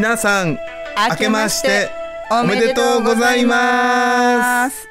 [0.00, 0.56] 皆さん、
[1.10, 1.90] 明けまして
[2.30, 4.64] おおめでとうございま。
[4.64, 4.88] ます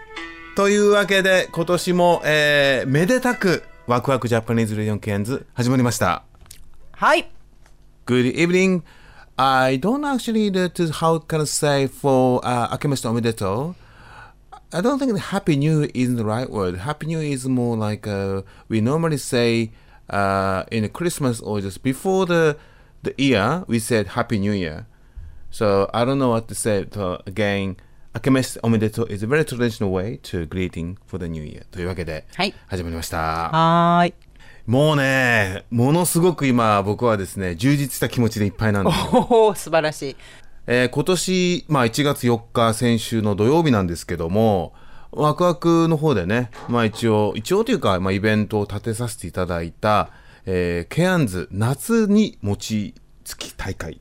[0.56, 6.26] というわけで、今年も、えー、めでたく、ワクワクジャパニーズレディオンケンズ始まりました。
[6.92, 7.28] はい。
[8.06, 8.84] Good evening.
[9.36, 13.76] I don't actually know to how can I say for uh, 明けましておめでとう。
[14.70, 16.82] I don't think Happy New Year isn't the right word.
[16.82, 19.72] Happy New Year is more like uh, we normally say
[20.08, 22.58] uh, in Christmas or just before the
[23.02, 24.86] the year we said Happy New Year.
[25.52, 26.88] So I don't know what to say.
[26.90, 27.78] So again,
[28.14, 31.66] 明けましておめでとう is a very traditional way to greeting for the new year.
[31.72, 33.18] というわけで、はい始まりました。
[33.18, 34.14] はーい。
[34.66, 38.98] もうね、ものすごく今僕はですね、充実した気持ちでいっぱいなんです。
[39.12, 40.16] おお、素晴らしい。
[40.68, 44.74] えー今年、まあ、1月4日、先週の土曜日なんですけども、
[45.12, 50.12] ワクワクの方でね、まあ、一応、一応というか、まあ、イベントを立てさせていただいた、
[50.46, 53.02] えーケアンズ夏に餅つ
[53.38, 54.00] き大会。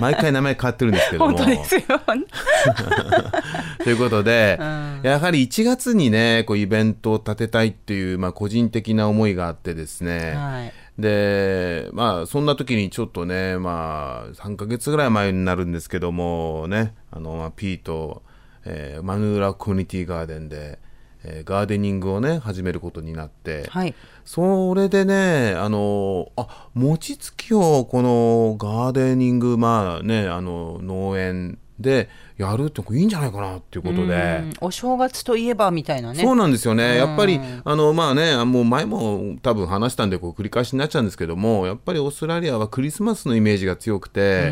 [0.00, 1.36] 毎回名前変わってるんですけども。
[1.36, 1.82] 本当ですよ。
[3.84, 4.58] ということで、
[5.02, 18.22] やはり1月にね、こうイベントを立てたいっていう、まあ、個人的な思いがあってですね、はいで、まあ、そんな時にちょっとね、まあ、3ヶ月ぐらい前になるんですけども、ね、あの、まあ、P と、
[18.64, 20.78] えーマヌーラコミュニティガーデンで、
[21.24, 23.94] えーガーデニングをね、始めることになって、はい。
[24.24, 32.08] それでね、あの、あ、餅つきをこのガーデニング、まあね、あの、農園で
[32.38, 34.52] やるっていいんじゃないかなっていうことで、うん。
[34.60, 36.22] お正月といえばみたいなね。
[36.22, 44.48] そうなんですよね、やっぱり、あのまあね、もう前も多分話したんで、こう繰り返しになっちゃうんですけども、やっぱりオーストラリアはクリスマスのイメージが強くて、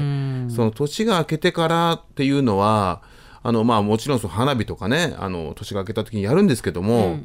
[0.48, 3.02] その年が明けてからっていうのは、
[3.44, 7.18] あのまあ、もちろんその花火とかね、あの年が明けた時にやるんですけども、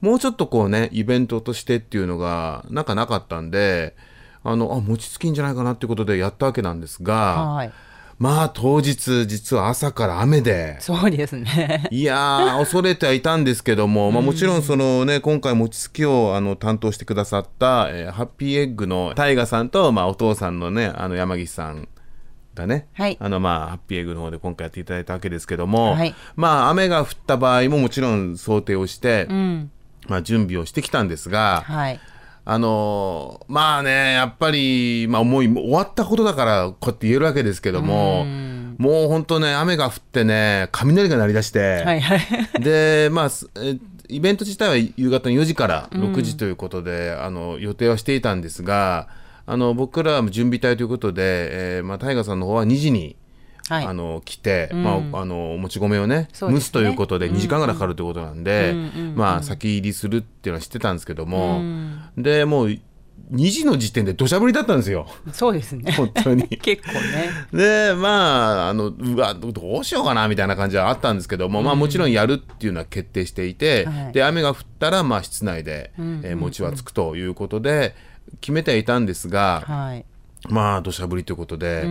[0.00, 3.94] もうちょっとこうね、イベントとしてっていうのが、なんかなかったんで、
[4.44, 7.14] あのあ餅つきんじゃないかなっていうことでやったわけなんですが、
[7.44, 7.72] はい。
[8.18, 10.76] まあ当日、実は朝から雨で。
[10.80, 11.88] そうですね。
[11.90, 21.88] いやー、恐れてはいたんですけども、 まあ、もちろんそのね、今回餅つきをあの担当してくださった、えーハッピーエッグのタイガさんと、まあ、お父さんのね、あの山岸さん
[22.54, 29.70] がね、はいあのまあ、ハッピーエッグの方で今回やっていただいたわけですけども、はいまあ、雨が降った場合ももちろん想定をして、うん。
[30.08, 32.00] まあ、準備をしてきたんですが、はい。
[32.44, 38.24] あのーまあね、やっぱり、まあもう終わったことだからこうやって言えるわけですけども、
[38.78, 42.60] もう本当ね、雨が降ってね、雷が鳴り出して、はいはい。
[42.60, 43.30] で、まあ、
[44.08, 49.08] イベント自体は夕方の4時から6時ということで、あの予定はしていたんですが、
[49.46, 53.16] あの僕らは準備隊ということで、えーまあ、タイガーさんの方は2時に、
[53.68, 53.86] はい。
[53.86, 56.28] あの来て、まあ、あのもち米をねね。
[56.32, 58.74] 蒸すということで2時間ぐらいかかるということなんで、
[59.14, 61.62] まあ、先入りするっていうのは知ってたんですけども、
[62.16, 62.78] でもう
[63.32, 65.06] 2時の時点で土砂降りだったんですよ。
[65.32, 65.92] そうですね。
[65.92, 66.48] 本当に。
[66.60, 67.30] 結構ね。
[67.52, 74.12] でまああのうわどどうしようかなみたいな感じはあったんですけども、まあ、もちろんやるっていうのは決定していて、はい。
[74.12, 77.94] で雨が降ったらまあ室内で、えー餅はつくということで
[78.40, 80.04] 決めてはいたんですが、はい。
[80.48, 81.84] まあ土砂降りということで、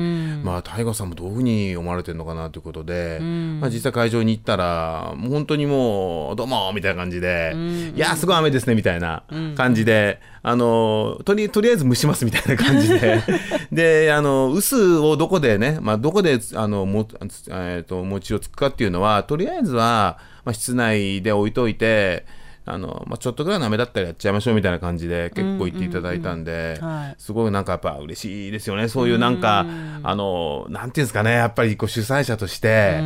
[0.44, 7.54] まあ大河さんもどういうふうに思われてるのかなということで、まあ、実際会場に行ったらもう本当にもう「どうも」みたいな感じで
[7.96, 9.24] 「いやすごい雨ですね」みたいな
[9.56, 13.22] 感じで、あのとりとりあえず蒸しますみたいな感じで
[13.72, 17.08] であの臼をどこでね、まあ、どこであのも、
[17.50, 22.41] えー、と餅をつくかっていうのはとりあえずは、まあ、室内で置いといて。
[22.64, 27.16] あのまあ、ちょっとぐらいの雨だったらやっちゃいましょうみたいな感じで結構言っていただいたんで、はい。
[27.18, 29.66] すごいなんかやっぱ嬉しいですよねそういうなんか
[30.04, 33.02] あのなんていうんですかねやっぱりこう主催者として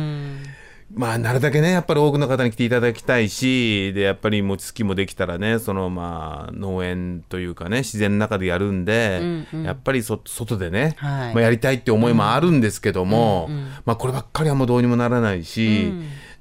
[0.92, 9.22] まあなるだけねやっぱり多くの方に来ていただきたいしでやっぱり餅つきもできたらねそのまあ農園というかね自然の中でやるんで、
[9.64, 11.34] やっぱりそ外でね、はい。
[11.34, 13.48] まあ、やりたいって思いもあるんですけども、
[13.84, 15.92] まあこればっかりはもうどうにもならないし、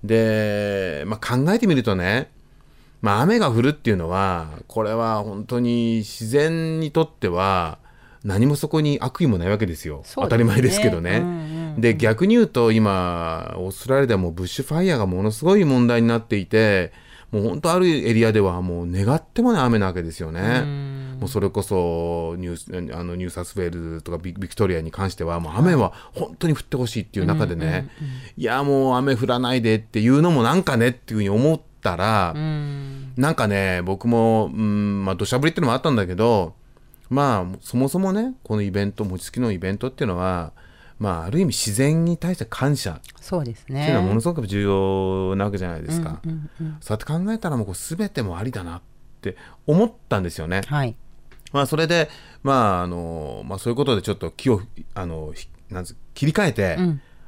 [0.06, 2.30] で、まあ、考えてみるとね
[3.06, 7.78] まあ、雨が降るっていうのはこれは本当に自然にとっては
[8.24, 9.98] 何もそこに悪意もないわけですよ。
[9.98, 10.04] ね。
[10.16, 11.18] 当たり前ですけどね。
[11.18, 16.94] うんうんで逆に言うと今オーストラリアではもうブッシュファイヤーがものすごい問題になっていて
[17.32, 20.62] もう本当あるエリアではもう願ってもない雨なわけですよね。
[21.20, 27.90] もうそれこそニュースあのニューサスウェールとかビビクトリアに関してはもう雨は本当に降ってほしいっていう中でね、
[28.38, 36.56] いやもう雨降らないでっていうのもなんかねっていうふうに思ったら、なんかね僕も、うんまあ土砂降りっていうのもあったんだけど
[37.10, 40.54] まあそもそもねこのイベント餅つきのイベントっていうのは
[40.98, 46.22] まあある意味自然に対して感謝そうですっていうのはもねのすごく重要なわけじゃないですか。
[46.82, 48.82] そうやって考えたらもうこう全てもありだなっ
[49.22, 50.62] て思ったんですよね。
[50.66, 50.96] はい。
[51.54, 52.10] まあそれで
[52.44, 54.62] まああのまあそういうことでちょっと気を
[54.96, 56.78] あのひなんつ切り替えて、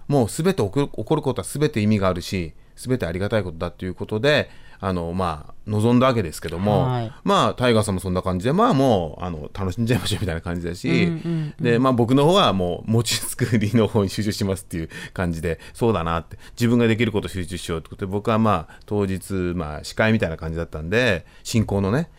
[0.07, 7.12] もう全て起こる起こることは全て意味があるし全てありがたいことだということであのまあ望んだわけですけども、はい。
[7.24, 11.12] まあタイガーさんもそんな感じでまあもうあの楽しんじゃいましょうみたいな感じだし、
[11.59, 16.38] でまあ僕の方はもう餅作りの方に集中しますっていう感じで そうだなって。
[16.51, 22.09] 自分ができることを集中しようってことで僕はまあ当日まあ司会みたいな感じだったんで進行のね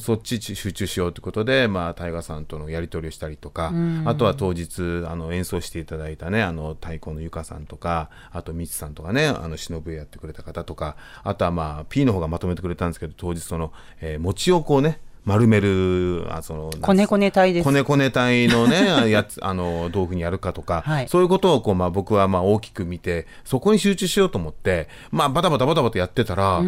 [0.00, 3.72] そっち集中しようということで、まあ、タイガーさんとのやり取りをしたりとか、
[4.04, 17.64] あとは当日あの演奏していただいたねあの太鼓のゆかさんとかあとみちさんとかねあの忍やってくれた方とかあとはまあ P の方がまとめてくれたんですけど当日その、えー餅をこうね丸めるあそのこねこね隊です。
[17.64, 21.08] こねこね隊のね やつあの道具にやるかとか、はい。
[21.08, 26.62] そういうことをこう、まあ、僕はまあ大きく見てそこに集中しようと思って、まあ、バタバタバタバタやってたら、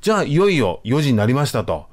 [0.00, 1.86] じゃあいよいよ4時になりましたと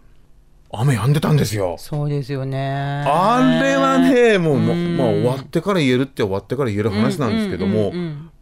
[0.74, 1.76] 雨止んでたんですよ。
[1.78, 3.04] そうですよね。
[3.06, 7.92] あれはねもう、ままあ、終わってから言えるって終わってから言える話なんですけども、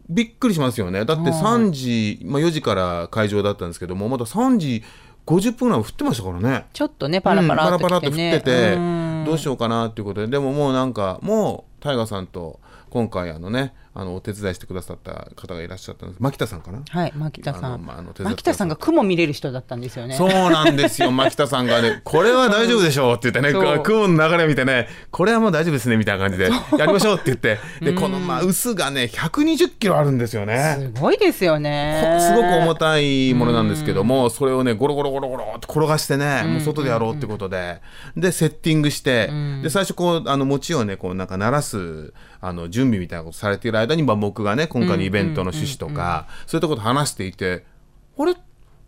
[0.08, 1.04] びっくりしますよね。
[1.04, 4.82] だって3時、まあ、4時から会場だったんですけどもまだ3時
[5.26, 6.66] 50分ぐらい降ってましたからね。
[6.72, 9.24] ちょっとねパラパラっとうんパラパラっと降ってて、うん。
[9.26, 10.26] どうしようかなっていうことで。
[10.26, 12.60] でももうなんかもうタイガーさんと
[12.90, 16.20] 今回あのねあのお手伝いしてくださった方がいらっしゃったんです。
[16.20, 16.82] 牧田さんかな？
[16.88, 17.84] はい牧田さん。
[17.84, 20.14] まあ牧田さんが雲見れる人だったんですよね。
[20.14, 21.10] そうなんですよ。
[21.10, 26.48] 牧田さんがねこれは大丈夫でしょうって言ってね雲の流れ見てねこれはもう大丈夫ですねみたいな感じで
[26.78, 27.58] やりましょうって言って。
[27.82, 30.76] でこのまあ薄がね120キロあるんですよね。
[30.94, 32.18] すごいですよね。
[32.20, 37.82] すごく重たいものなんですけども、それをねゴロゴロゴロゴロって転がしてね、もう外でやろうってことで、
[38.16, 39.30] でセッティングして、
[39.62, 47.64] で最初こうあの餅をねこうなんか鳴らすあの準備みたいなことされている間に、まあ、僕がね今回のイベントの趣旨とか、そういったこと話していて
[48.18, 48.34] あれ？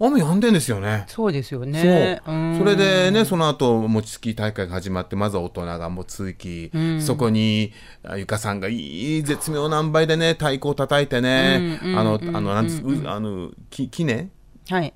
[0.00, 1.04] 雨止んでんですよね。
[1.06, 2.20] そうですよね。
[2.26, 2.34] そう。
[2.34, 2.58] うん。
[2.58, 7.72] それでねその後餅つき大会が始まってまずは大人が餅つき、そこに
[8.02, 13.88] あゆかさんがいい絶妙な塩梅でね太鼓を叩いてね、あのあのなんですうあのき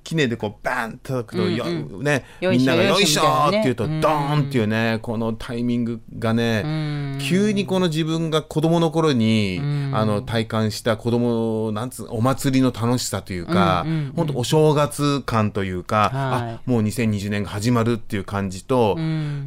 [0.03, 1.65] きねでこうバーンと叩くと、よ
[2.01, 4.27] ねよいしょみんなが「よいしょ!」って言うとみたいなね。
[4.27, 9.59] ドーンっていうねこのタイミングがね急にこの自分が子供の頃に
[9.93, 13.85] あの体感した子供なんつうお祭りの楽しさというか
[14.15, 16.53] 本当お正月感というかはい。
[16.53, 18.97] あもう2020年が始まるっていう感じと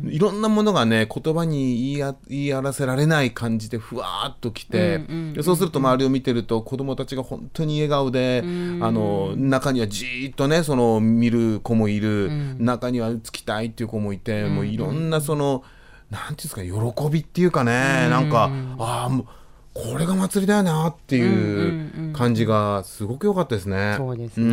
[0.05, 4.99] いろんなものがね言葉に言いや言い表せられない感じでふわーっときて
[5.35, 8.47] でそうすると周りを見てると子供たちが本当に笑顔であ
[8.91, 15.63] の中にはじーっとねその見る子もいる中にはつきたいっていう子もいてもういろんなその
[16.11, 19.27] なんていうんですか喜びっていうかねなんかああもう
[19.73, 23.95] これが祭りだよなっていう感じがすごく良かったですね。
[23.97, 24.47] そうですね。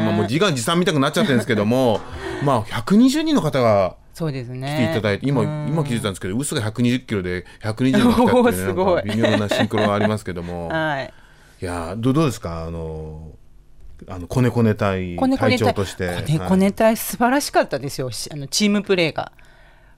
[0.00, 0.04] うん。
[0.06, 2.00] まあ、もう自画自賛みたくなっちゃってるんですけども
[2.44, 4.68] まあ120人の方がそうですね。
[4.68, 5.68] 来ていただいて、今うん。
[5.68, 11.12] 今気づいたんですけど、嘘が120キロで120人が来たっていうね、 微妙なシンクロがありますけども、 はい。
[11.60, 12.64] いやーどうどうですか？
[12.66, 13.32] あの
[14.08, 15.38] あのコネコネ隊隊。
[15.38, 19.32] 隊長として、こねこね隊素晴らしかったですよ、しあのチームプレーが。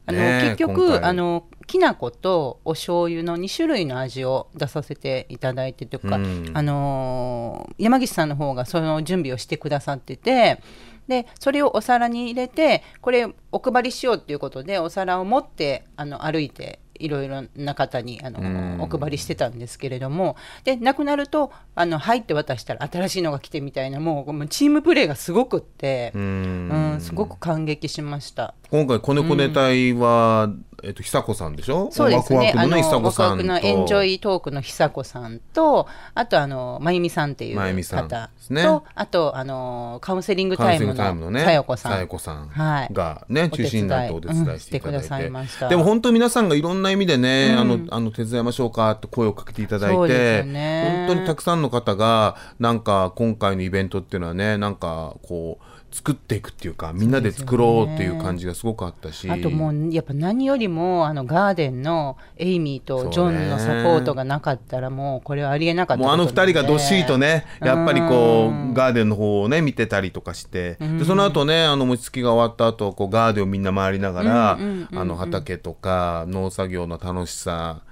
[0.07, 6.51] あのねえ結局あのきな粉とお醤油の2種類の味を出させていただいてというか、うん。
[6.55, 10.61] あのー山岸さんの方がその準備をしてくださってて
[11.07, 28.55] でそれをお皿に入れてこれお配りしようっていうことでお皿を持ってあの歩いていろいろな方にあの、うんお配りしてたんですけれどもでなくなるとあの入って渡したら新しいのが来てみたいなもうチームプレーがすごくって、ううんんすごく感激しました。
[28.71, 30.51] 今回コネコネ隊は、
[30.85, 31.89] えっと久子さんでしょ？
[31.91, 32.39] そうですね。
[32.39, 38.31] ワクワク部の久子さんのエンジョイトークの久子さんと、あとあの、まゆみさんっていう方。
[38.37, 38.63] ですね。
[38.63, 42.09] と、あとあの、カウンセリングタイムのねのさよこささよん。
[42.09, 43.71] こさんはいがね、お手伝い。
[43.71, 45.69] 中心になってお手伝いしていただいて,、うんしてくださいました。
[45.69, 50.07] でも本当皆さんがいろんな意味でね、あのあの手伝いましょうかって声をかけていただいて、よ
[50.45, 51.07] ね。
[51.09, 77.83] 本当にたくさんの方がなんか今回のイベントっていうのはねなんかこう作っていくっていうかみんなで作ろうっていう感じがすごくあったし、あともうやっぱ何よりもあのガーデンのエイミーとジョンのサポートがなかったらもうこれはありえなかったもうあの二人がどっしりとね、やっぱりこう、ガーデンの方をね、見てたりとかして、でその後ね、あの餅つきが終わった後、こうガーデンをみんな回りながら、あの畑とか農作業の楽しさ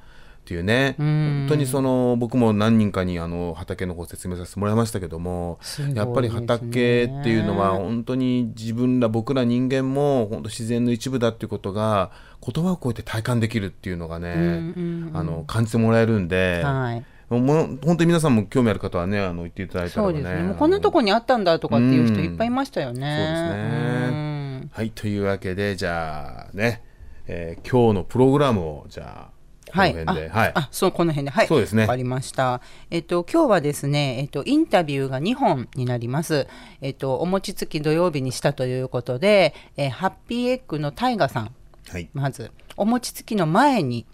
[0.47, 5.95] っていうね、本当にその僕も何人かにあの畑の方説明させてもらいましたけども、ね。
[5.95, 14.73] やっぱり畑っていうのは本当に自分ら僕ら人間も本当自然の一部だっていうことが言葉を超えて体感できるっていうのがね、
[15.15, 16.63] あの感じてもらえるんで。
[16.65, 17.05] はい。
[17.29, 20.13] もう本当に皆さんも興味ある方はね、あの言っていただいたらね。
[20.13, 20.43] そうですね。
[20.47, 24.69] もうこんなとこにあったんだとかっていう人いっぱいいましたよね、そうですね。
[24.71, 26.85] はい、というわけで、じゃあね、
[27.27, 29.36] えー今日のプログラムを、じゃあ、こ
[29.77, 30.53] はい、の辺で、あはい。
[30.55, 31.31] あそうこの辺で。
[31.31, 31.47] はい。
[31.47, 31.83] そうですね。
[31.83, 32.61] わかりました。
[32.91, 36.47] えっと今日はですねえっとインタビューが2本になります。
[36.81, 41.55] えっとお餅つき土曜日にしたということで、えーハッピーエッグのタイガさん。
[41.89, 42.09] はい。
[42.13, 44.07] まずお餅つきの前に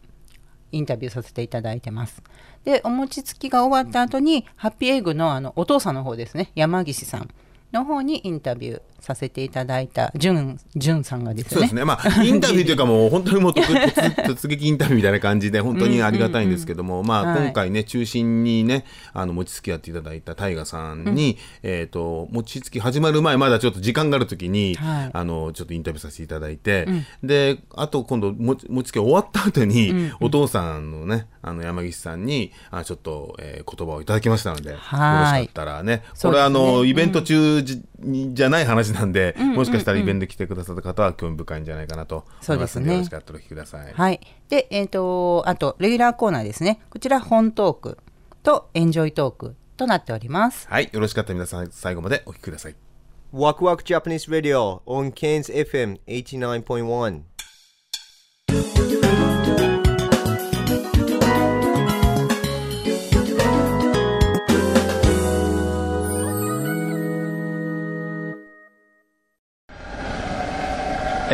[0.73, 2.23] インタビューさせていただいてます。
[2.65, 6.51] でお餅つきが終わった後にハッピーエッグのあのお父さんの方ですね。
[6.55, 7.29] 山岸さん
[7.73, 11.85] の方にインタビューさせていただいたじゅんじゅんさんがですねそうですね。
[11.85, 13.63] まあ、インタビューというかもう本当にもう突
[14.25, 26.87] 突撃インタビューみたいな感じで本当にありがたいんですけども、まあ、はい今回ね、中心にね、あの、餅つきやっていただいたタイガさんに、えっ、と、餅つき始まる前、まだちょっと時間がある時に、はいあの、ちょっとインタビューさせていただいて、
[27.25, 37.83] で、あと今度、餅つき終わった後に、お父さんのね、あの、山岸さんに、あちょっと、えー言葉をいただきましたので、よろしかったらね、そうですねこれあの、イベント中じ,、
[38.35, 43.93] じゃない話なんで、もしかしたらイベント来てくださった方は興味深いんじゃないかなと思いますので、そうですねよろしかったらお聞きください。
[43.93, 44.21] はい。
[44.49, 46.81] で、えっ、と、あと、レギュラーコーナーですね。
[46.91, 47.99] こちら、本トーク
[48.43, 50.67] とエンジョイトークとなっております。
[50.69, 52.75] はい、よろしかったら皆さん最後までお聞きください。
[53.33, 58.92] Waku Waku Japanese Radio on Cairns FM 89.1.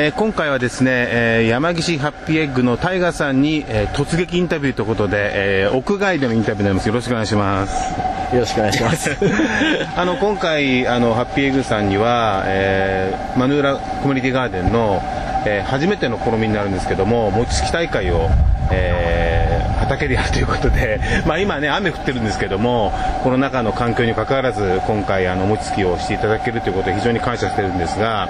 [0.01, 5.33] えー今回はですね、えー山岸ハッピーエッグのタイガさんに、えー突撃インタビューということで、
[5.65, 6.87] えー屋外でのインタビューになります。
[6.87, 7.93] よろしくお願いします。
[8.33, 9.17] よろしくお願いします。
[9.99, 15.03] あの今回あのハッピーエッグさんには、えーマヌーラコミュニティガーデンの、
[15.45, 18.31] えー初めての試みになるんですけども餅つき大会を、
[18.71, 22.93] えー畑でやるということで、 まあ、今ね雨降ってるんですけども
[23.25, 28.29] この中の環境に関わらず今回あの餅つきをしていただけるということで非常に感謝してるんですが、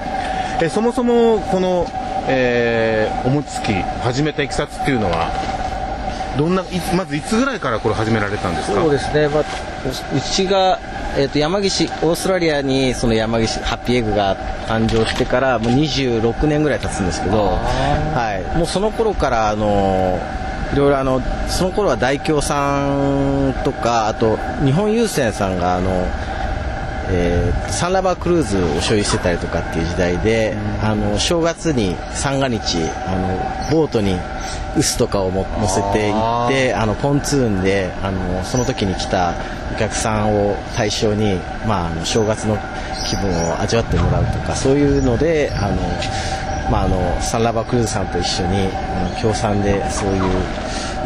[0.61, 1.87] えーそもそもこの、
[2.29, 5.31] えーお餅つき始めたいきさつっていうのは
[6.39, 6.63] どんな
[6.97, 8.81] まずいつぐらいからこれ始められたんですか？
[8.81, 10.79] そうですね、まあ、うちが、
[11.17, 14.37] えー、と山岸、オーストラリアにその山岸ハッピーエッグが
[14.69, 20.21] 誕生してからもう26年ぐらい経つんですけど、はい、もうその頃からあの
[20.73, 26.07] いろいろあのその頃は大京さんとかあと日本郵船さんがあの、
[27.11, 33.15] えーサンラバークルーズを所有してたりとかっていう時代で、あの正月に三が日あ
[33.71, 34.17] のボートに
[34.77, 39.35] 臼とかをも乗せて行ってあのポンツーンであのその時に来た
[39.75, 41.37] お客さんを対象に、
[41.67, 42.57] まあ、あの正月の
[43.09, 45.77] 気分を味わってもらうとかそういうのであの、
[46.71, 50.23] まあ、あのサンラバークルーズさんと一緒にあの協賛でそういう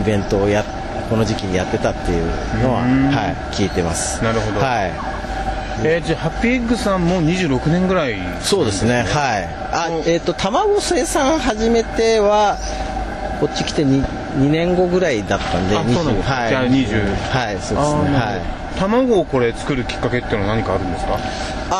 [0.00, 0.64] イベントをや
[1.10, 2.24] この時期にやってたっていう
[2.62, 4.22] のは、はい、聞いてます。
[4.24, 4.60] なるほど。
[4.60, 5.11] はい
[5.84, 9.44] えーじゃあハッピーエッグさんも26年ぐらいそうですね、はい。
[9.72, 12.56] あ、えっ、と、卵生産始めては、
[13.40, 14.04] こっち来て 2,
[14.38, 16.48] 2年後ぐらいだったんで、あそうなんですかはい。
[16.50, 18.16] じゃあ20はい、そうですね。
[18.16, 18.78] はい。
[18.78, 21.18] 卵をこれ作るきっかけっていうのは何かあるんですか？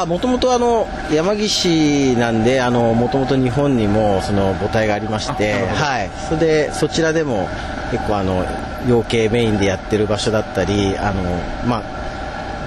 [0.03, 6.11] あ、もともとあの、山岸なんで、あの、もともと日本にもその母体がありまして、はい。
[6.29, 7.49] それで、そちらでも
[7.93, 8.45] 結構あの、
[8.89, 11.23] 養鶏メインでやってる場所だったり、あの、
[11.67, 12.02] まあ、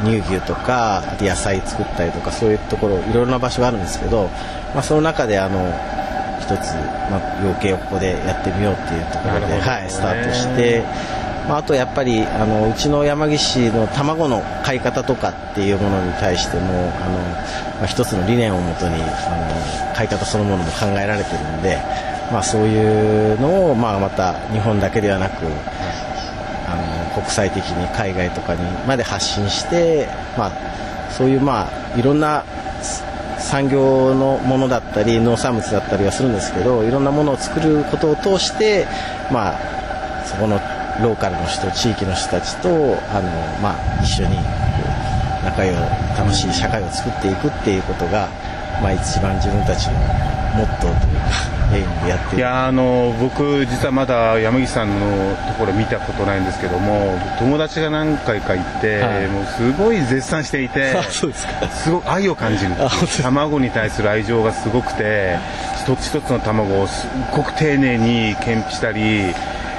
[0.03, 4.29] 乳牛とかあと野菜作ったりとかそういうところいろいろな場所があるんですけど、
[4.73, 5.59] まあ、その中であの
[6.41, 6.73] 一つ、
[7.09, 10.83] まあ、養鶏をここでやってみようっていうところで、はい、スタートして、
[11.47, 17.19] まあ、あとやっぱりあのうちの山岸の卵の買い方とかっていうものに対してもあの、
[17.79, 21.77] まあ、一つの理念をもとにあの買い方そのものも考えられてるんで、
[22.31, 25.45] まあ、そういうのを、まあ、また日本だけではなく
[27.25, 30.51] 国際的に海外とかにまで発信して、まあ、
[31.11, 32.45] そういう、まあ、いろんな
[33.39, 38.85] 産業のものだったり農産物だったりはするんですけどいろんなものを作ることを通して、
[39.31, 40.59] まあ、そこの
[41.01, 43.29] ローカルの人地域の人たちとあの、
[43.61, 44.37] まあ、一緒に
[45.43, 45.75] 仲良い
[46.17, 48.29] 楽しい社会を作っていくっていうことが、
[48.81, 49.93] まあ、一番自分たちの
[50.55, 52.35] モットーというかエイムでやって。
[52.35, 59.27] いやあの僕実はまだ山岸さんのところ見たことないんですけども友達が何回か行って、はい。
[59.27, 61.67] もうすごい絶賛していてあ そうですか。
[61.69, 62.71] すごく愛を感じる。
[63.21, 65.37] 卵に対する愛情がすごくて
[65.85, 69.33] 一つ一つの卵をすっごく丁寧に検品したり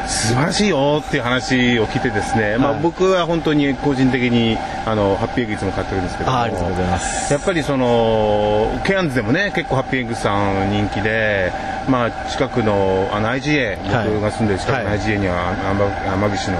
[0.06, 6.32] 素晴らしいよっていう話を聞いてですね、まあ、はい僕は本当に個人的にあのハッピーエッグいつも買ってるんですけど。
[6.32, 7.32] ありがとうございます。
[7.32, 11.52] やっぱりそのケアンズでもね結構ハッピーエッグさん人気で、
[11.88, 14.08] まあ、近くのあの IGA はい。
[14.08, 14.98] 僕が住んでる近くのはい。
[14.98, 16.56] IGA には天天岸の、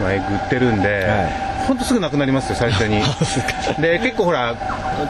[0.00, 1.50] まあ、エッグ売ってるんで、はい。
[1.66, 3.00] ほんとすぐなくなりますよ最初に。
[3.80, 4.56] で結構ほら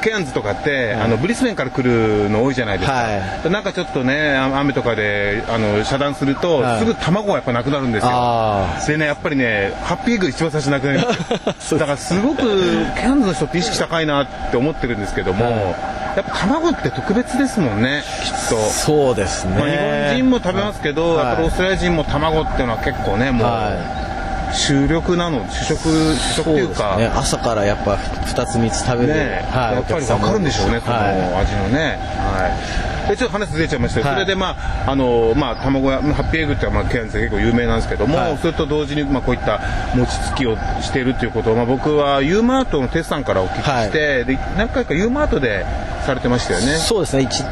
[0.03, 6.79] ケアンズとかって、あのブリスベンから来るの多いじゃないですか、はなんかちょっとねあ雨とかであの遮断すると、はい。
[6.81, 8.11] すぐ卵がやっぱなくなるんですよ。
[8.13, 11.79] あでねやっぱりねハッピーエッグ一番最初なくなります。
[11.79, 18.57] だからすごくケアンズの人って意識高いなって思ってるんですけども、はいやっぱ卵って特別ですもんねきっと。
[18.57, 21.27] そうですね、まあ、日本人も食べますけど、はい。
[21.27, 26.97] やっぱりオーストラリア人も卵っていうのは結構ねもう、は主力なの主食主食っていうか。
[26.97, 31.99] ね、朝からやっぱ2つ3つ食べる、ねはい、やっぱり分かるんでしょうね、はい味のね。
[32.19, 32.49] は
[32.87, 32.90] い。
[33.11, 34.15] でちょっと話ずれちゃいましたよ、はい。
[34.15, 38.39] それでまああのまあ卵屋ハッピーエッグってまあケアンズで結構有名なんですけども、はい。
[38.39, 39.61] それと同時にまあこういった
[39.95, 45.65] 餅つきをしているということをまあ僕は U マートのテスさんからお聞きして、で何回か U マートで
[46.07, 46.77] されてましたよね。
[46.77, 47.23] そうですね。
[47.23, 47.45] 一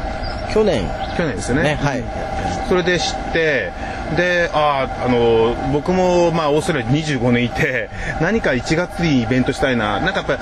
[0.53, 0.89] 去年。
[1.17, 1.63] 去年ですよね。
[1.63, 2.03] ねはい。
[2.67, 3.71] それで知って、
[4.15, 7.89] で、ああ、あの、僕も、まあ、オーストラリアに25年いて、
[8.21, 10.33] 何か1月にイベントしたいな、なんかやっぱ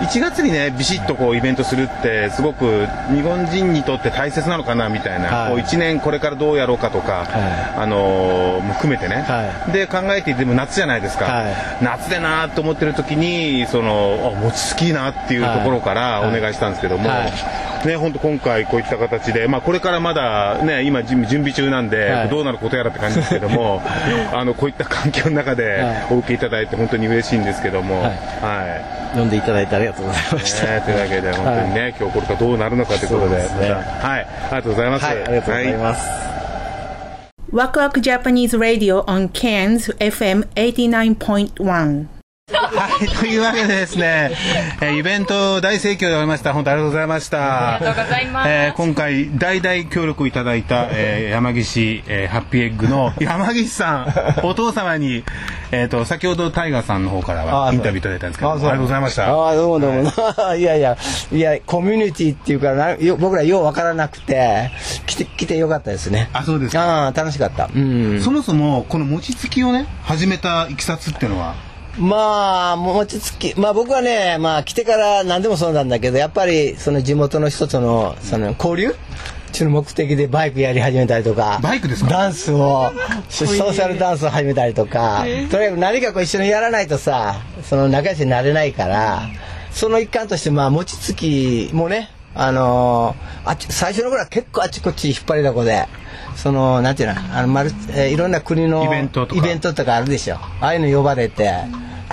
[0.00, 5.50] り、1月にね、ビシッとこう、イベントするって、すごく、日本人にとって大切なのかな、みたいな、はい。
[5.52, 11.26] こう、1年これからどうやろうかとか、はあのも含めてね、はで、考えていても夏じゃないですか。
[11.26, 11.44] はい。
[11.82, 17.86] 夏でなと思ってる時に、その、あ、餅つきいいなっていうところからお願いしたんですけども、はい。
[17.86, 22.28] ね、本当今回こういった形で、まあ、これからまだね、今準準備中なんで、はい。
[22.28, 23.82] どうなることやらって感じですけども、
[24.32, 26.06] あの、こういった環境の中ではい。
[26.10, 29.16] お受けいただいて本当に嬉しいんですけども、ははい。
[29.16, 29.18] い。
[29.18, 33.42] 呼んでいただいてありがとうございました、ねというわけで、本当にね、今日これからどうなるのかということで、ね。
[33.42, 35.04] はい、ありがとうございます。
[35.04, 36.08] はいありがとうございます、
[37.52, 42.17] Waku Waku Japanese Radio on Cairns FM 89.1.
[42.70, 44.32] はい、というわけでですね、
[44.80, 46.52] えーイベント大盛況で終わりました。
[46.52, 47.76] 本当ありがとうございました。
[47.76, 48.48] ありがとうございます。
[48.50, 54.02] えー今回、大々協力いただいた、えー山岸、えーハッピーエッグの 山岸さ
[54.42, 55.24] ん、お父様に、
[55.70, 59.32] えっ、と、先ほどタイガーさんの方からはあインタビューいただいたんですけど、ありがとうございました。
[59.32, 60.54] ああ、どうもどうも。
[60.56, 60.96] い、 やいや、
[61.32, 64.70] いや、コミュニティっていうかな、よ僕らようわからなくて、
[65.06, 66.28] 来て、来てよかったですね。
[66.32, 67.04] あ、そうですか。
[67.04, 67.68] ああ、楽しかった。
[67.74, 68.20] うん。
[68.22, 71.54] そもそも、この餅つきをね、始めたいきさつっていうのは、
[71.96, 78.90] まあ、餅つき、まあ僕はね、まあ来てから何でもそうなんだけど、やっぱりその地元の人との、その交流？
[78.90, 82.10] っていう目的でバイクやり始めたりとか、バイクですか？
[82.10, 82.92] ダンスを、
[83.30, 89.22] ソーシャルダンスを始めたりとか、とにかく何かこう一緒にやらないとさ、その仲良しになれないから、
[89.72, 95.86] その一環としてまあ餅つきもね、あのーあっち最初の頃は結構あっちこっち引っ張りだこで、
[96.38, 100.36] その、なんていうの、あの、まる、えーいろんな国のイベントとかイベントとかあるでしょ。
[100.36, 101.52] ああいうの呼ばれて、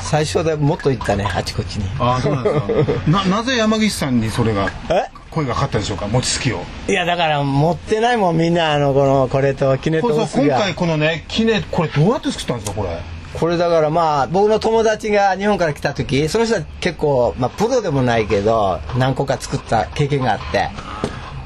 [0.01, 1.85] 最初でもっと行ったね、あちこちに。
[1.99, 3.01] あそうなんですか。
[3.07, 5.09] な、なぜ山岸さんにそれが、え？
[5.29, 6.63] 声がかかったんでしょうか、餅つきを。
[6.87, 10.73] いや、だから持ってないもん、みんな、あの、この、これと、キネこれさトースが今回。
[10.73, 12.97] このね、きね、これどうやって作ったんですか、これ？
[13.33, 20.69] これだからまあ、僕の友達が日本から来た時、その人は結構、まあ、プロでもないけど、何個か作った経験があって、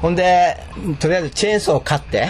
[0.00, 0.56] ほんで、
[0.98, 2.28] とりあえずチェーンソーを買って、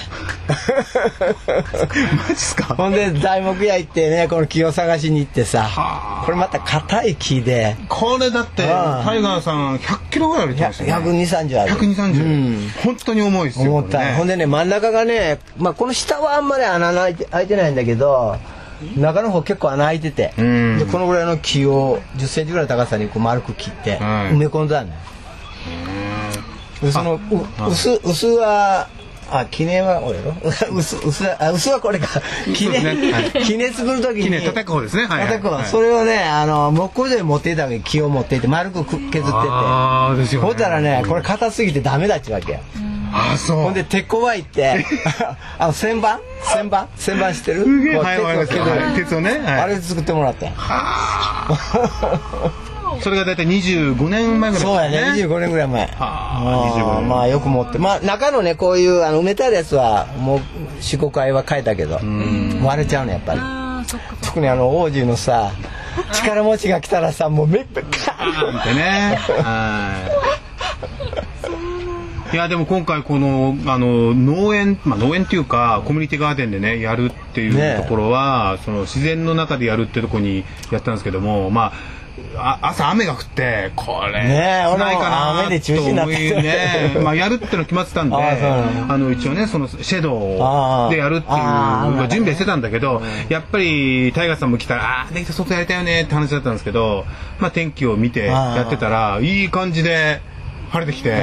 [0.49, 2.75] マジっすか？
[2.75, 5.63] ほんで材木屋行ってね、この木を探しに行ってさ。
[5.63, 11.25] はあ、これまた硬い木で、これだって、タイガーさん100キロぐらいあるって言ってましたよね。
[11.25, 11.73] 120、30ある。
[11.75, 12.27] 120、30、う
[12.67, 12.71] ん。
[12.85, 13.71] 本当に重いですよ。
[13.71, 14.17] 思った、これね。
[14.17, 18.37] ほんでね真ん中がね、まあ、この下はあんまり穴開いて開いてないんだけど
[18.97, 20.79] 中の方結構穴開いてて、うん。
[20.79, 24.35] でこのぐらいの木を1 0センチぐらいの高さにこう丸く切ってはい。
[24.35, 25.07] 埋め込んだんだよ、で
[26.93, 27.21] そのう
[27.71, 28.89] 薄薄は
[29.33, 30.35] あ記念はこれやろ
[30.75, 32.09] 薄薄はあ薄はこれか。
[32.55, 33.31] 記念、ねはい。
[33.45, 34.25] 記念作る時に。
[34.25, 35.07] 記念叩く方ですね。
[35.07, 35.27] はいはい。
[35.29, 35.55] 叩く方。
[35.57, 35.67] はい。
[35.67, 37.79] それをねあの木工所に持っていったわけ。
[37.81, 39.23] 木を持っていって丸くく削ってて。
[39.31, 40.47] ああ、ですよね。
[40.49, 42.59] ほったらねこれ硬すぎてダメだっちゅうわけよ
[43.13, 43.57] あそう。
[43.59, 44.85] ほんで鉄鋼場行って
[45.59, 46.19] あの旋盤？
[46.43, 46.89] 旋盤？
[46.97, 47.65] 旋盤してる？
[47.65, 48.97] すげえこうはい鉄を削るはい。
[48.97, 49.41] 鉄をねはい。
[49.61, 50.49] あれ作ってもらったん。
[50.49, 50.55] や
[53.01, 55.23] それが大体25年前ぐらいそうやね。
[55.23, 55.87] 25年ぐらい前。
[55.87, 57.05] はああ25年。
[57.05, 57.79] ーまあよく持って。
[57.79, 60.41] まあ中のねこういうあの埋めてあるやつはもう
[60.81, 62.01] 45回は変えたけど
[62.65, 63.41] 割れちゃうねやっぱり。
[64.23, 65.53] 特にあの王子のさ
[66.13, 68.61] 力持ちが来たらさもうめっぺカーン。
[68.61, 69.19] ってね。
[69.43, 69.95] は
[70.37, 70.51] い。
[72.33, 81.73] いやでも今回このあの農園、まあ、農園っていうかコミュニティガーデンでねやるっていうところは、その自然の中でやるってところにやったんですけどもまああ
[82.63, 89.11] 朝雨が降ってこれねえないかな雨で中止になってと思いね まあやるっての決まってたんであの。
[89.11, 97.05] 一応ねそのシェドウでやるっていう準備はしてたんだけどやっぱりタイガーさんも来たらああーできた外やりたいよねって話だったんですけど
[97.39, 100.21] まあ天気を見てやってたらいい感じで
[100.71, 101.21] 晴れてきて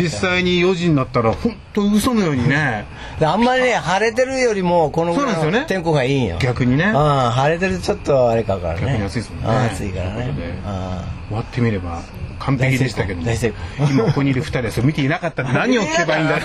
[0.00, 2.86] 実際に4時になったら本当嘘のようにね。
[3.20, 6.36] で あんまりね晴れてるよりもこのぐらいの天候がいいんよ。
[6.38, 6.84] 逆にね。
[6.84, 8.80] うん晴れてるとちょっとあれかからね。
[8.80, 9.50] 逆に暑いですもんね。
[9.50, 10.32] あ暑いからね。
[10.66, 12.02] うん終わってみれば
[12.38, 13.20] 完璧でしたけど
[13.90, 15.42] 今ここにいる2人はそれ見ていなかった。
[15.44, 16.38] って何を聞けばいいんだ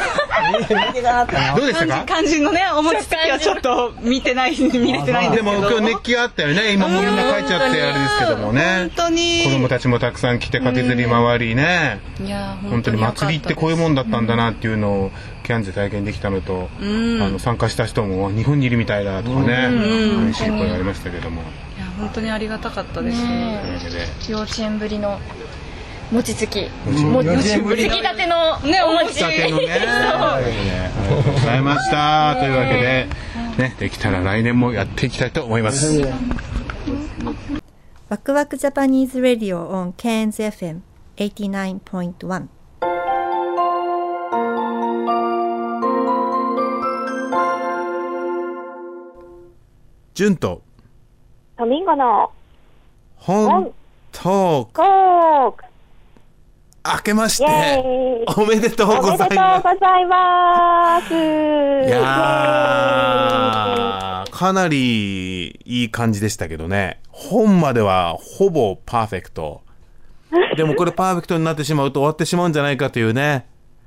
[1.56, 2.04] どうでしたか？
[2.06, 5.78] 肝心のねお餅つきはちょっと見てない見れてないんでですもけど。
[5.78, 6.74] 今日熱気があったよね。
[6.74, 8.62] 今もうみんな帰っちゃってあれですけどもね。
[8.80, 9.44] 本当に。
[9.46, 12.00] 子供たちもたくさん来て駆けずり回りね。
[12.70, 15.12] 本当に祭りってこういうもんだったんだなっていうのを
[15.44, 21.42] キャンズで体験できたのと、あの参加した人も日本にいるみたいだとかね、嬉しい声がありましたけども
[22.04, 23.20] 本当にありがたかったです。
[23.20, 25.20] というわけで幼稚園ぶりの
[26.12, 26.70] 餅つき。
[26.86, 29.22] も幼稚園ぶりつきたてのねお餅。
[29.22, 29.70] だけのね。
[29.72, 32.36] ありがとうございました。
[32.40, 33.08] というわけで、
[33.58, 36.02] ね、できたら来年もやっていきたいと思います。
[38.10, 40.82] ワクワクジャパニーズ・ラディオ on Cairns FM
[41.18, 42.48] 89.1
[50.14, 50.62] 順と
[51.64, 52.30] トミンゴの。
[53.16, 53.74] 本
[54.12, 55.64] トーク
[56.86, 59.64] 明けましイておめでとうごございます。
[59.80, 59.98] ざ
[61.88, 64.30] いやー。
[64.30, 67.00] かなりいい感じでしたけどね。
[67.08, 69.62] 本まではほぼパーフェクト。
[70.58, 73.46] でもこれパーフェクトになってしまうと終わってしまうんじゃないかというね。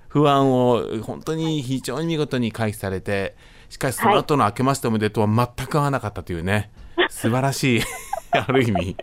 [0.08, 3.36] 不安を本当に非常に見事に回避されて。
[3.68, 6.70] しかしその後の明けましておめでとうは全く合わなかったというね
[7.16, 7.80] 素晴らしい。
[8.30, 8.96] ある意味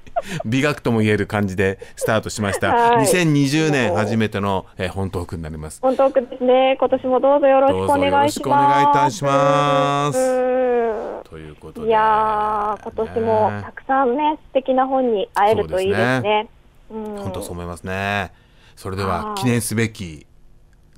[0.45, 3.05] 美学とも言える感じでスタートしました、はい。
[3.05, 5.79] 2020年初めての、えー本トークになります。
[5.81, 6.77] 本トークですね。
[6.79, 8.03] 今年もどうぞよろしくお願いします。
[8.03, 10.19] どうぞよろしくお願いいたします。
[10.19, 11.23] うん。
[11.23, 11.87] ということで。
[11.87, 16.47] いやー今年もたくさんね素敵な本に会えるといいですね。
[16.91, 17.03] うん。
[17.17, 18.31] 本当そう思いますね。
[18.75, 19.35] それでははい。
[19.41, 20.27] 記念すべき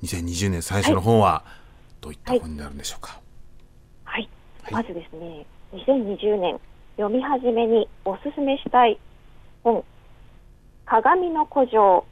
[0.02, 1.44] 2020年最初の本は
[2.02, 3.18] どういった本になるんでしょうか？
[4.04, 4.28] はい、
[4.70, 6.60] まずですね、2020年
[6.96, 8.98] 読み始めにおすすめしたい
[9.62, 9.84] 本、
[10.86, 12.04] 鏡の古城、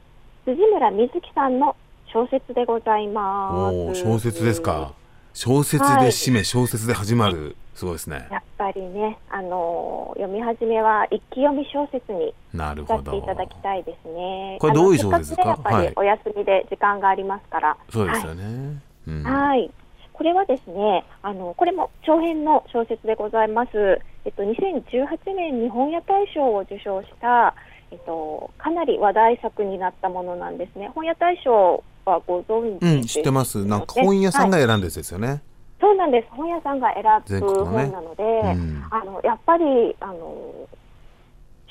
[0.45, 1.75] 辻村瑞希さんの
[2.13, 3.75] 小説でございます。
[3.75, 4.93] おお小説ですか。
[5.33, 7.55] 小説で締め、小説で始まる。
[7.73, 8.27] すごいですね。
[8.31, 13.21] やっぱりね、あのー読み始めは一気読み小説になるほどい。
[13.23, 14.57] ただきたいですね。
[14.61, 15.49] これどういう小説ですか？
[15.49, 17.75] やっぱりお休みで時間がありますから。
[17.91, 18.81] そうですはいよね。
[19.07, 19.71] うんはい。
[20.15, 23.99] これはですね、あの、これも長編の小説でございます。
[24.23, 27.53] えっと、2018年に本屋大賞を受賞した、
[27.91, 30.89] えっと、かなり話題作になったものなんですね。
[30.95, 33.65] 本屋大賞はご存知うん、知ってます。
[33.65, 35.41] なんか本屋さんが選んだやつですよね。
[35.81, 36.27] そうなんです。
[36.31, 40.53] 本屋さんが選ぶ本なので、うんあのやっぱりあの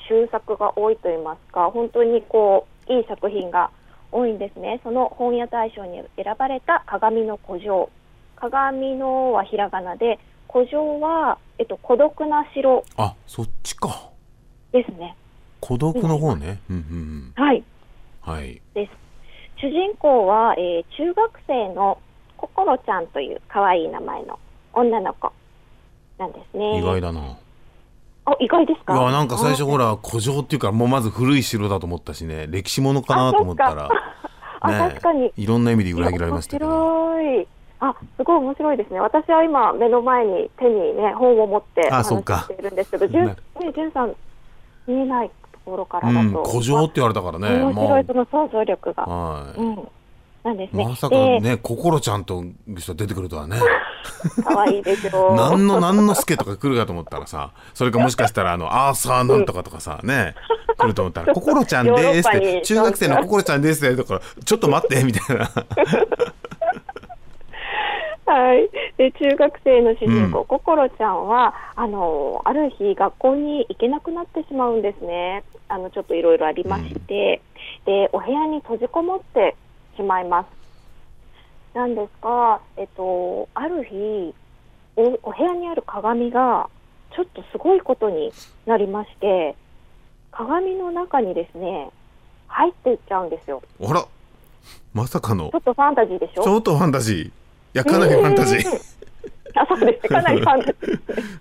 [0.07, 3.71] 終作が多いと言いますか、本当にこういい作品が
[4.11, 4.79] 多いんですね。
[4.83, 7.89] その本屋大賞に選ばれた鏡の古城。
[8.49, 10.19] 鏡のはひらがなで、
[10.51, 14.09] 古城はえっと孤独な城あ、そっちか。
[14.71, 15.15] ですね。
[15.59, 16.59] 孤独の方ね。
[16.69, 17.57] うんうんはい。
[17.57, 18.33] うん。
[18.33, 18.61] はい。
[18.73, 18.91] です。
[19.57, 21.97] 主人公は、えー中学生の
[22.37, 24.37] 心ちゃんという可愛い名前の
[24.73, 25.31] 女の子
[26.17, 26.77] なんですね。
[26.79, 27.37] 意外だな。
[28.25, 28.93] あ、意外ですか？
[28.93, 33.89] いや、なんか最初ほら、古城っていうから、もうまず古い城だと思ったしね、歴史ものかなと思ったら。
[34.61, 36.67] あ確かにいろんな意味で裏切られましたけど。
[36.67, 37.47] 面白い。
[37.79, 38.99] あ、すごい面白いですね。
[38.99, 43.35] 私は今目の前に手にね本を持って話しているんですけど、じゅんね
[43.73, 44.15] じゅんさん
[44.87, 47.63] 見えないところからだと、うん、古城って言われたからね。
[47.63, 49.59] 面白いその想像力が、はい。
[49.59, 49.87] うん、
[50.43, 50.85] なんですね。
[50.85, 52.43] まさかで、ね、心ちゃんと
[52.77, 53.59] 人出てくるとはね。
[54.43, 55.35] 可愛いでしょう。
[55.35, 60.35] なんのなんの助とか来るかと思ったらさ、それかもしかしたらあの、アーサーなんとかとかさ、ね、
[60.77, 65.49] 来ると思ったら、 心ちゃんですって、中学生の心ちゃんですってとか、ちょっと待って、みたいな。
[68.25, 75.43] はい、で中学生の主人公、心ちゃんはあのある日学校に行けなくなってしまうんですね。
[75.67, 77.41] あのちょっといろいろありまして、
[77.85, 79.55] でお部屋に閉じこもって
[79.95, 80.47] しまいます。
[81.75, 84.33] なんですが、えっとある日
[84.95, 86.69] おお部屋にある鏡が
[87.15, 88.31] ちょっとすごいことに
[88.65, 89.55] なりまして、
[90.31, 91.89] 鏡の中にですね
[92.47, 93.61] 入っていっちゃうんですよ。
[93.81, 94.05] あら
[94.93, 96.43] まさかのちょっとファンタジーでしょ？
[96.43, 97.31] ちょっとファンタジーい
[97.75, 98.59] やかなりファンタジー
[99.57, 100.09] あ、そうですね。
[100.09, 100.91] かなりファンタジ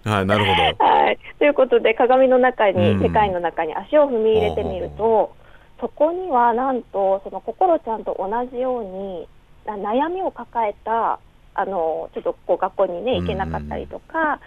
[0.04, 0.10] ー。
[0.10, 1.18] はいなるほどはい。
[1.38, 5.32] ということで、鏡の中に、うん世界の中に足を踏み入れてみると、
[5.80, 9.28] そこにはなんと、その心ちゃんと同じように、
[9.64, 11.20] な悩みを抱えた、
[11.54, 14.40] あの、ちょっとこう学校にね、行けなかったりとか、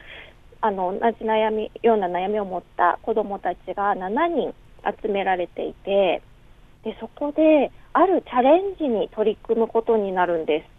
[0.60, 4.54] あの、同じ悩み、ような悩みを持った子供たちが7人
[5.02, 6.22] 集められていて、
[6.84, 10.77] で、そこで、あるチャレンジに取り組むことになるんです。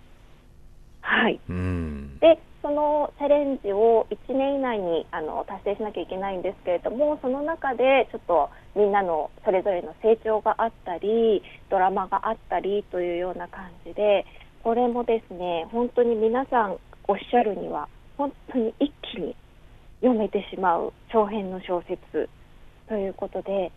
[1.09, 1.41] はい。
[1.49, 14.27] うんでそのチャレンジを1年以内にあの達成しなきゃいけないんですけれどもその中でちょっとみんなのそれぞれの成長があったりドラマがあったりというような感じで
[14.65, 19.37] これもですね本当に皆さんおっしゃるには本当に一気に
[20.01, 22.29] 読めてしまう長編の小説
[22.89, 23.73] ということで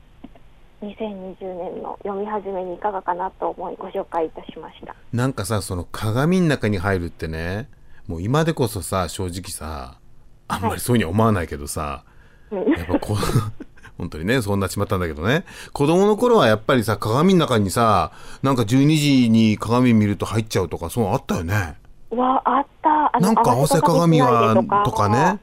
[0.81, 4.95] 2020年の読み始めにいかがかなと思いご紹介いたしました。
[5.13, 7.69] なんかさその鏡の中に入るってね
[8.07, 9.99] もう今でこそさ正直さ
[10.47, 12.03] あんまりそういうに思わないけどさ、
[12.51, 13.17] やっぱこう
[13.97, 15.45] 本当にねそうなっちまったんだけどね。
[15.71, 21.75] 子供の頃はやっぱりさ鏡の中にさなんか12時に鏡見ると入っちゃうとかそうあったよね。
[22.09, 23.19] うわあった。
[23.19, 25.39] なんか合わせ鏡はとかね。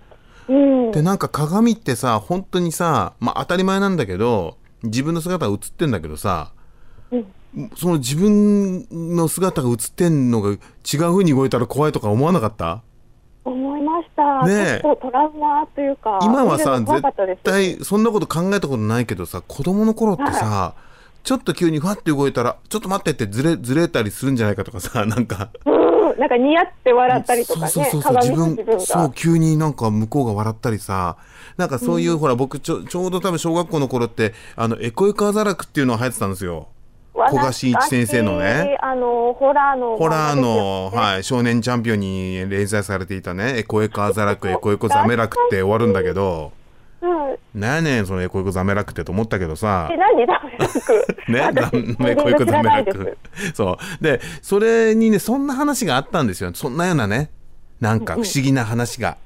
[0.49, 0.53] う
[0.89, 6.53] ん、でなんか鏡ってさ本当にさまあ当たり前なんだけど自分の姿が映ってんだけどさ、
[7.77, 8.87] その自分
[9.17, 12.83] の姿が映ってんのが違う風に動いたら怖いとか思わなかった？
[13.45, 14.57] 思いました、ねえ。
[14.75, 20.75] 結構トラウマというか今はさ絶対そんなこと考えたことないけどさ子供の頃ってさ、
[21.25, 25.49] ちょっと急にファって動いたらちょっと待ってってずれずれたりするんじゃないかとかさなんか。
[25.65, 25.73] うん、
[26.19, 31.17] なんかニヤって笑ったりとかねそうそうそう鏡自分の自分がそう急になんか向こうが笑ったりさ。
[31.59, 36.69] なんかそういう、ほら僕ちょちょうど多分小学校の頃ってあのエコエコアザラクっていうのが流行ってたんですよ。
[37.15, 38.79] わ古賀真一先生のね。
[38.81, 46.53] あのホラーのホラーの、はい、少年チャンピオンに連載されていたねエコエコアザラクエコエコザメラクって終わるんだけど
[47.01, 50.27] ですよねうんなんやねんそのエコエコザメラクってと思ったけどさえ何？
[50.27, 53.19] ダメラク ね、私エコエコザメラク。
[53.55, 54.03] そう。
[54.03, 56.51] で、それにね、そんな話があったんですよ。
[56.55, 57.31] そんなようなね、
[57.81, 59.17] なんか不思議な話が。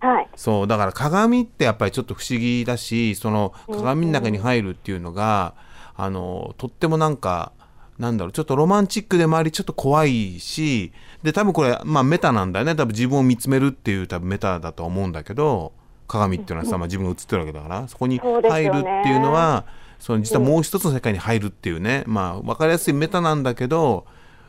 [0.00, 5.54] はいそう、だから鏡ってやっぱりちょっと不思議だし、その鏡の中に入るっていうのが、
[5.96, 7.52] あの、とってもなんか、
[7.98, 10.92] なんだろう、ちょっとロマンチックでもあり、ちょっと怖いし、
[11.22, 12.74] で、多分これ、まあメタなんだよね。
[12.74, 15.72] 多分自分を見つめるっていう多分メタだと思うんだけど、
[16.10, 19.64] 鏡っていうのはさ、まあ自分が映ってるわけだから、そこに入るっていうのは、
[20.00, 24.06] その実はもう一つの世界に入るっていうね、まあ分かりやすいメタなんだけど、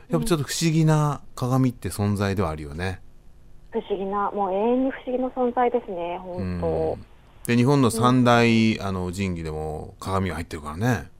[0.09, 3.01] やっぱちょっと不思議な鏡って存在ではあるよね。
[3.69, 6.97] 不思議なもう永遠に不思議な存在ですね本当、
[7.47, 11.11] で日本の三大、あの神器でも鏡が入ってるからね。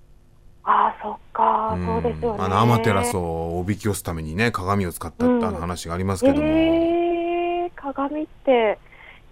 [0.64, 1.86] ああそっか、うん。
[1.86, 2.44] そうですよね。
[2.44, 8.80] あのアマテラスをおびき寄すためにね鏡を使ったって話がありますけども、えー、鏡って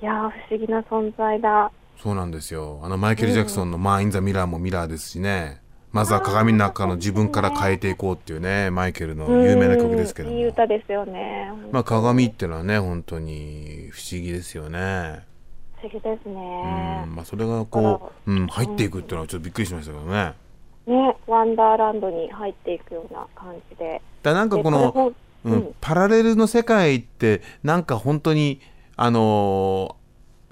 [0.01, 1.71] いやー不思議な存在だ。
[2.01, 2.79] そうなんですよ。
[2.83, 5.62] あのマイケル・ジャクソンの「Man in the Mirror」もミラーですしね。
[5.91, 11.51] まずは鏡の中の自分から変えていこうっていうねマイケルの有名な曲ですけどうんいいも、歌ですよね。
[11.71, 15.25] まあ、鏡っていうのはね本当に不思議ですよね。
[15.81, 17.15] 不思議ですね、うん。
[17.15, 20.33] まあ、それがこう、うん、入っていくっていうのはちょっとびっくりしましたけどね。
[20.85, 24.01] ねワンダーランドに入っていくような感じで。
[24.21, 25.75] だなんかこのうんうん。
[25.81, 28.62] パラレルの世界ってなんか本当に
[29.01, 29.99] あのー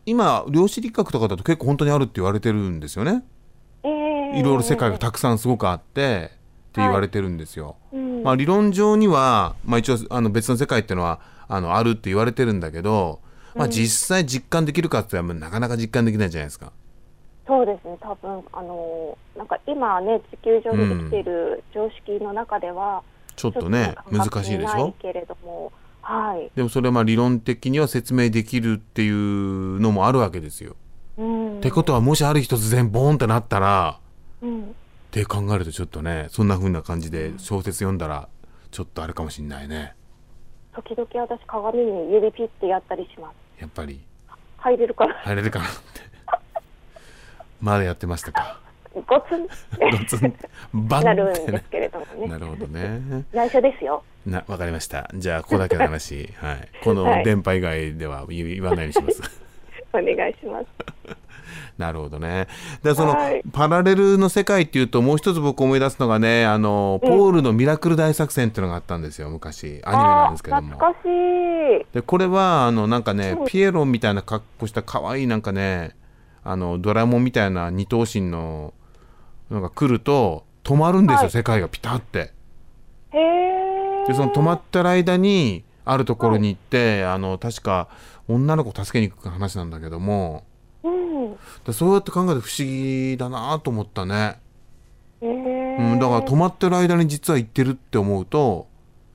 [0.09, 3.25] 今量子力学とかだと結構本当にあるって言われてるんですよね。
[3.83, 4.39] えー。
[4.39, 6.31] いろいろ世界がたくさんすごくあって
[6.69, 7.75] って言われてるんですよ。
[7.91, 8.23] うん。
[8.23, 13.19] まあ理論上には、まあ、一応あの別の世界っていうのはあのあるって言われてるんだけど、
[13.53, 16.71] まあ、実際実感できるかってなかなか実感できないじゃないですか。
[17.45, 17.97] そうですね。
[17.99, 23.03] 多分あのーなんか今ね地球上に生きている常識の中では、
[23.35, 24.93] ちょっとねちょっと難しいでしょ？
[25.01, 25.73] けれども
[26.07, 26.49] はい。
[26.55, 30.77] でもそれはまあ理論的には説明できるっていうのもあるわけですよ。
[31.17, 31.57] うん。
[31.57, 33.99] ってことはもしある日突然ボーンってなったら
[34.41, 34.63] うん。
[34.63, 34.65] っ
[35.11, 38.29] て考えるとちょっとねそんな風な感じで小説読んだら
[38.71, 39.95] ちょっとあれかもしんないね。
[40.73, 43.61] 時々私鏡に指ピッてやったりします。
[43.61, 43.99] やっぱり。
[44.59, 45.13] 入れるかな。
[45.15, 46.01] 入れるかなって。
[47.59, 48.61] まだやってましたか
[49.01, 50.33] ゴツンってゴツン
[50.73, 52.27] バンなるんですけれどもね。
[52.27, 53.23] なるほどね。
[53.33, 54.03] 内緒ですよ。
[54.25, 55.09] な、わかりました。
[55.13, 56.69] じゃあ、ここだけの話、 はい。
[56.83, 59.41] このはい電波以外では言言わないようにします。
[59.93, 60.65] お願いします。
[61.77, 62.47] なるほどね。
[62.83, 69.81] で、その、はいパラレルの世界っていうと、もう一つ僕思い出すのがね、あの、うんポールのミラクル大作戦っていうのがあったんですよ、昔。
[69.83, 70.73] アニメなんですけども。
[70.73, 71.85] 懐かしい。
[71.93, 75.95] で、これは、あの、なんかねピエロみたいな格好した可愛いなんかね、
[76.43, 78.73] あの、ドラえもんみたいな二頭身の、
[79.51, 82.33] のが来ると、止まるんですよ、はい世界がピタって。
[83.11, 84.05] へえ。
[84.07, 87.87] でその止まってる間にあるところに行って、あの確か
[88.27, 90.43] 女の子を助けに行く話なんだけども
[90.83, 91.37] うん。
[91.65, 94.39] でそうやって考えて不思議だなと思ったね。
[95.21, 98.67] うん、だから止まってる間に実は行ってるって思うと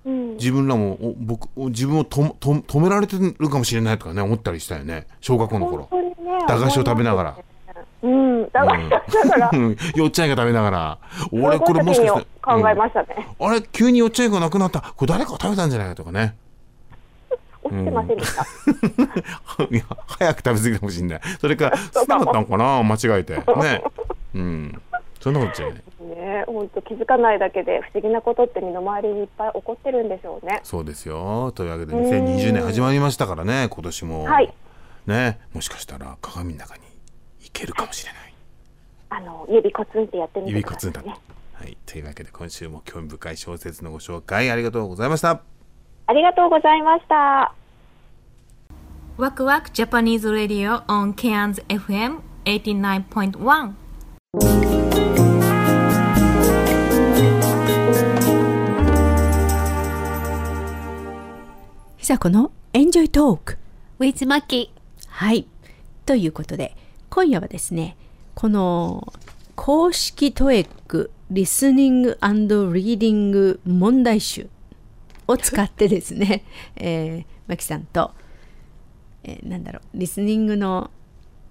[0.04, 0.36] うん。
[0.36, 6.16] 自分らもお僕お自分をとと止められてるかもしれないとかね思ったりしたよね小学校の頃ね
[6.48, 7.38] 駄菓子を食べながら。
[8.02, 8.50] うん。
[8.50, 9.50] 駄菓子食べながら。
[9.52, 9.76] うん。
[9.94, 10.98] よっちゃんが食べながら。
[11.30, 13.28] 俺これもしかして、考えましたね。
[13.38, 13.48] うん。
[13.48, 14.80] あれ急によっちゃんがなくなった。
[14.80, 16.34] これ誰かが食べたんじゃないかとかね。
[17.62, 18.42] 落ちてませんでした。
[19.70, 21.20] いや早く食べ過ぎたかもしれない。
[21.40, 22.82] それか少なかったのかな？
[22.82, 23.36] 間違えて。
[23.36, 23.82] ね。
[24.34, 24.82] うん。
[25.20, 25.74] そんなことじゃない。
[26.00, 30.60] ね、本当気づかないだけで不思議なことって身の回りにいっぱい起こってるんでしょうね。
[30.64, 31.52] そうですよ。
[31.54, 34.52] というわけでうん2020年始まりましたからね今年も、はい。
[35.06, 35.38] ね。
[35.54, 36.91] もしかしたら鏡の中に行
[37.52, 38.34] けるかもしれない。
[39.10, 41.20] あの指コツンってやってみて指くださいコツンだと、
[41.54, 45.42] はい、というわけで今週も興味深い小説のご紹介ありがとうございました。
[46.06, 47.54] ありがとうございました。
[49.18, 53.72] ワクワクジャパニーズラディオ on Cairns FM 89.1
[61.98, 63.58] 久子の Enjoy Talk
[64.00, 64.70] with Maki
[65.06, 65.46] はい。
[66.04, 66.74] ということで
[67.12, 67.94] 今夜はですね
[68.34, 69.12] この
[69.54, 74.48] 公式 TOEIC リスニングリーディング問題集
[75.28, 76.42] を使ってですね、
[76.76, 78.12] えー、マキさんと、
[79.24, 80.90] えーなんだろうリスニングの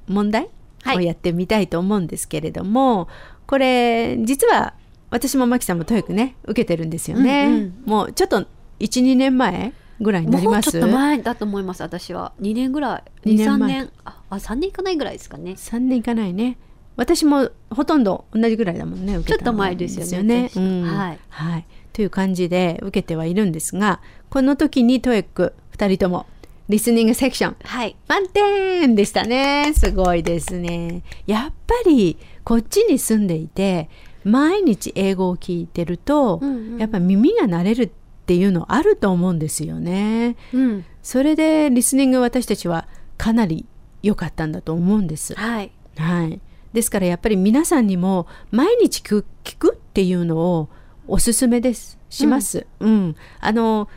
[0.08, 0.50] 問題
[0.96, 3.08] をやってみたいと思うんですけれども、
[3.46, 4.74] これ実は
[5.12, 7.74] 私もマキさんも TOEIC ね受けてるんですよね、うんうん。
[7.86, 8.48] もうちょっと
[8.80, 10.72] 12年前ぐらいになります。
[10.72, 12.34] ちょっと前だと思います私は。
[12.42, 13.12] 2年ぐらい。
[13.24, 13.92] 二年23前年。
[14.04, 15.52] ああ3年いかないぐらいですかね。
[15.52, 16.58] 3年いかないね。
[16.98, 20.60] 私もほとんど同じぐらいだもんねちょっと前ですよね私。
[20.60, 20.84] うん。
[20.84, 21.20] はい。
[21.30, 26.26] はい、という感じで受けてはいるんですがこの時にトエック2人とも
[26.70, 27.56] リスニングセクション。
[27.64, 27.96] はい。
[28.08, 29.72] 満点でしたね。
[29.76, 31.04] すごいですね。
[31.26, 33.90] やっぱりこっちに住んでいて
[34.24, 36.78] 毎日英語を聞いてると、うんうん。
[36.78, 40.36] やっぱ耳が慣れるっていうのあると思うんですよね。
[40.54, 40.86] うん。
[41.02, 43.66] それでリスニング私たちはかなり
[44.04, 45.34] 良かったんだと思うんです。
[45.36, 45.72] はい。
[45.98, 46.40] はい、
[46.74, 49.24] ですからやっぱり皆さんにも毎日聞
[49.58, 50.70] くっていうのを
[51.08, 51.98] おすすめです。
[52.10, 52.68] します。
[52.80, 53.90] うん、あの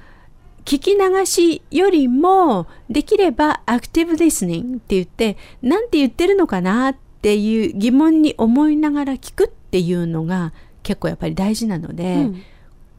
[0.64, 12.42] 聞き流しよりもできればアクティブリスニングって言って何て言ってるのかなっていう疑問に思いながら聞くっていうのが結構やっぱり大事なので、うん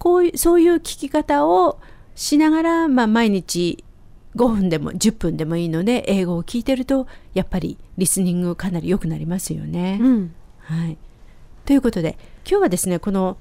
[0.06, 1.80] こういうそういう聞き方を
[2.14, 3.84] しながら、まあ、毎日
[4.36, 9.98] 5分でも10分でもいいので英語を聞いてるとやっぱりリスニングかなり良くなりますよね。
[10.00, 10.98] うんはい、
[11.66, 13.38] ということで今日はですねこの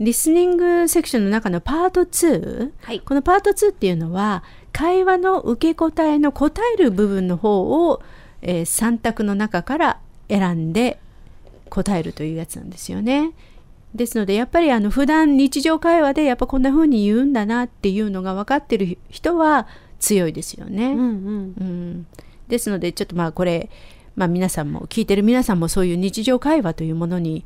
[0.00, 8.02] リスニングセクションの中のパート2、はいこのパート2っていうのは会話の受け答えの答える部分の方を、
[8.42, 10.98] え3択の中から選んで
[11.70, 13.32] 答えるというやつなんですよね。
[13.94, 19.66] ですのでやっぱりあの普段日常会話でやっぱこんな風に言うんだなっていうのが分かってる人は
[19.98, 20.86] 強いですよね。
[20.86, 21.54] うんうん。
[21.60, 22.06] うん、
[22.48, 23.70] ですのでちょっとまあこれ、
[24.16, 27.44] まあ、皆さんも聞いてる皆さんもそういう日常会話というものに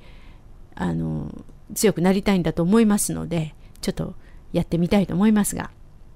[0.74, 1.32] あの
[1.74, 4.14] 強くなりたいんだと思いますのでちょっと
[4.52, 5.70] やってみたいと思いますが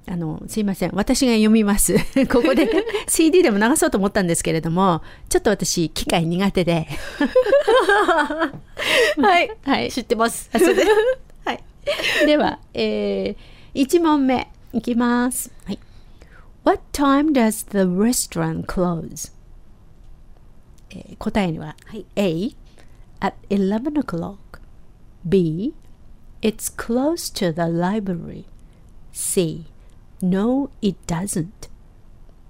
[0.06, 0.90] あのすいません。
[0.94, 1.94] 私が読みます。
[2.30, 2.68] ここで
[3.06, 6.86] CD でも流そうと思ったんですけれどもちょっと私機械苦手で。
[9.18, 10.50] はい、はい、知ってます。
[11.44, 11.62] はい、
[12.26, 15.78] では、えー、1問目いきます、はい、
[16.64, 19.32] What time does the restaurant close?
[20.90, 22.06] えー答えには、はい。
[22.16, 22.56] A
[23.20, 24.36] at 11 o'clock.
[25.24, 25.74] B
[26.42, 28.44] it's close to the library.
[29.12, 29.66] C
[30.22, 31.46] no it doesn't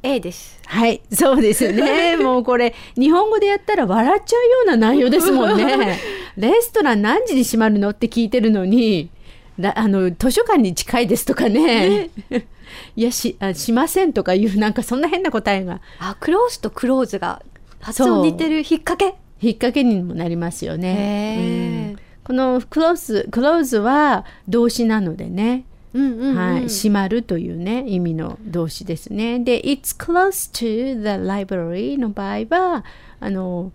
[0.02, 2.16] A ですはい、そうですね。
[2.22, 5.98] もうこれ、日本語でやったら笑っちゃうような内容ですもんね。
[6.38, 9.10] レストラン何時に閉まるのって聞いてるのに、
[9.58, 12.08] らあの図書館に近いですとかね。
[12.96, 15.82] いやしあ、しませんとかいう、なんかそんな変な答えが。
[15.98, 17.42] あクローズとクローズが
[17.80, 19.16] 発音似てる引っ掛け？
[19.42, 21.36] 引っ掛けにもなりますよへね。
[21.38, 25.64] ーうんこの close close は動詞なのでね。
[25.92, 26.36] うんうんうん。
[26.36, 29.40] はい、閉まるというね意味の動詞ですね。
[29.40, 32.84] で、It's close to the library の場合は
[33.18, 33.72] あの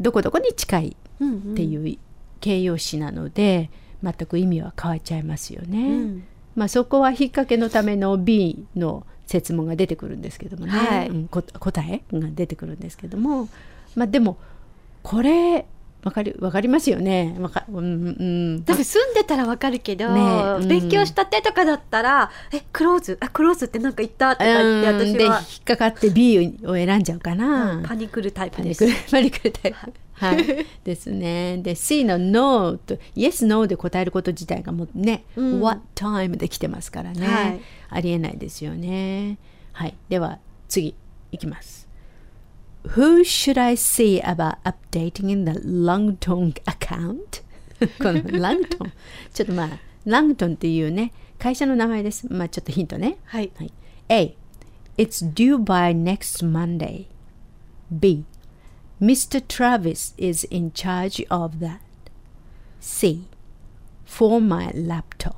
[0.00, 1.98] どこどこに近いっていう
[2.40, 3.70] 形容詞なので、
[4.02, 5.78] 全く意味は変わっちゃいますよね。
[5.78, 6.24] うん。
[6.54, 11.08] まあそこは引っ掛けのための B の設問が出てくるんですけどもね、はい。
[11.08, 13.48] うんこ答えが出てくるんですけども、
[13.94, 14.36] まあでも
[15.02, 15.66] これ
[16.04, 17.34] わかりわかりますよね。
[17.40, 18.62] わかうんうん。
[18.64, 20.20] 多分住んでたらわかるけど、ね
[20.60, 23.16] うん勉強したてとかだったら「えクローズ？
[23.20, 27.82] あクローズってなんか言った」とか言ってうんで引っ私はかかって B を選んじゃうかな。
[27.86, 29.92] パニクるタイプパです パニクルタイプ。
[30.16, 31.58] はい、ですね。
[31.58, 39.38] で C の No と Yes No で答えること自体がもうね、うん What time で来てますからね、はいありえないですよね。
[39.72, 40.38] はい、では
[40.68, 40.94] 次
[41.32, 41.83] いきます。
[42.95, 47.43] Who should I see about updating in the Langton account?
[47.97, 48.91] この Langton
[49.33, 52.27] ちょっとまあ Langton っていうね会社の名前です。
[52.31, 53.17] まあちょっとヒントね。
[53.25, 53.51] はい、
[54.09, 54.35] A.
[54.97, 57.07] It's due by next Monday.
[57.91, 58.25] B.
[59.01, 59.41] Mr.
[59.45, 61.79] Travis is in charge of that.
[62.81, 63.27] C.
[64.05, 65.35] For my laptop.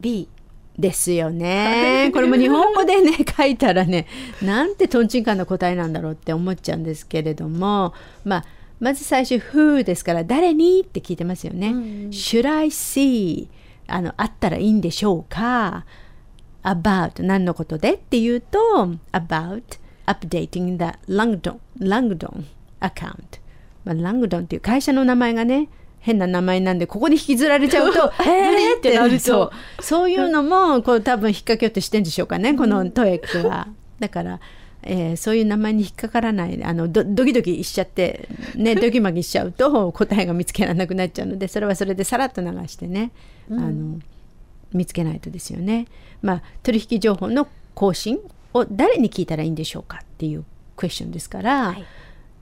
[0.00, 0.28] B
[0.77, 2.11] ですよね。
[2.13, 4.07] これも日本語でね、 書いたらね、
[4.41, 8.45] なんてトンチンカンな答えなんだろうって思っちゃうんですけれども、まあ、
[8.79, 11.69] まず最初、who ですから、誰にって聞いてますよね。
[12.09, 13.47] should I see?
[13.87, 15.85] あの、あったらいいんでしょうか
[16.63, 18.57] ？About 何のことでっていうと
[19.11, 19.61] about
[20.07, 22.45] updating the Langdon, Langdon
[22.81, 23.39] account、
[23.83, 25.69] まあ、Langdon っていう会社の名前がね
[26.05, 29.51] 変な名前なんでここに引きずられちゃうと えーってなると。
[29.79, 33.69] そういうのもこう多分引っ掛けようとしてんでしょうかねこのトエックは。
[33.99, 34.39] だから
[34.83, 43.09] えーそういう名前に引っかからないあのドドキドキしちゃって、ね、 ドキマキしちゃうと答えが見つけられなくなっちゃうのでそれはそれでさらっと流してね、
[43.49, 43.97] あの
[44.73, 45.87] 見つけないとですよね。
[46.21, 48.19] まあ、取引情報の更新
[48.53, 50.45] を誰に聞いたらいいんでしょうかっていう
[50.75, 51.75] クエスチョンですから、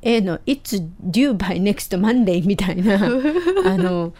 [0.03, 2.95] A の「It's due by next Monday」みたいな
[3.65, 4.13] あの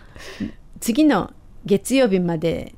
[0.80, 1.32] 次の
[1.66, 2.74] 月曜日まで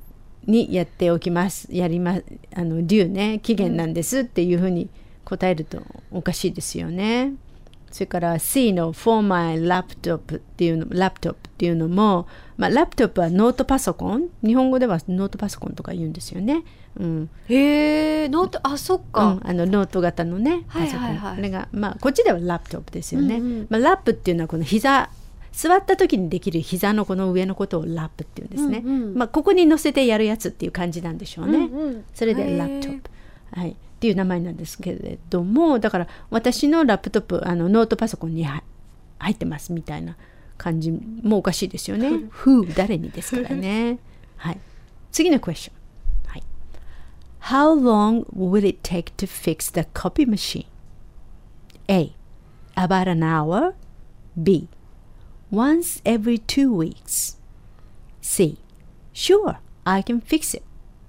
[0.45, 2.19] にやっておきますやりま
[2.53, 4.89] あの due ね期限なんですっていうふうに
[5.23, 5.81] 答えると
[6.11, 7.33] おかしいですよね。
[7.91, 12.27] それから C の For my laptop っていうの、ラップトップっていうのも、
[12.57, 14.27] まあ、ラップトップはノートパソコン？
[14.45, 16.63] 日本語ではノートパソコンとか言うんですよね。
[16.99, 17.29] うん。
[17.47, 21.05] へえノートあそっか、うん、あのノート型のね、はいパソコン。
[21.05, 23.37] はいはいこれが、まあ、こっちではラップトップですよね。
[23.37, 25.09] うんうんまあ、ラップっていうのはこの膝、
[25.51, 28.81] 座った時にできる膝のこの上のことをラップっていうんですね。
[28.83, 31.57] うんうんまあ、ここに乗せてやるやつっていう感じなんでしょうね。
[31.57, 33.09] うんうんそれでラップトップ。
[33.51, 38.63] はい、っていう名前なんですけれどもだから私のラップトップあのノートパソコンには
[39.17, 40.17] 入ってますみたいな
[40.57, 42.09] 感じもおかしいですよね。
[42.43, 43.99] Who 誰にですからね。
[44.35, 44.59] はい、
[45.11, 45.74] 次のクエスチョン。
[47.44, 50.66] はい、How long will it take to fix the copy machine?
[51.88, 52.12] A.
[52.76, 53.74] About an hour.
[54.36, 54.68] B.
[55.50, 57.36] Once every two weeks.
[58.20, 58.58] C.
[59.12, 60.62] Sure, I can fix it.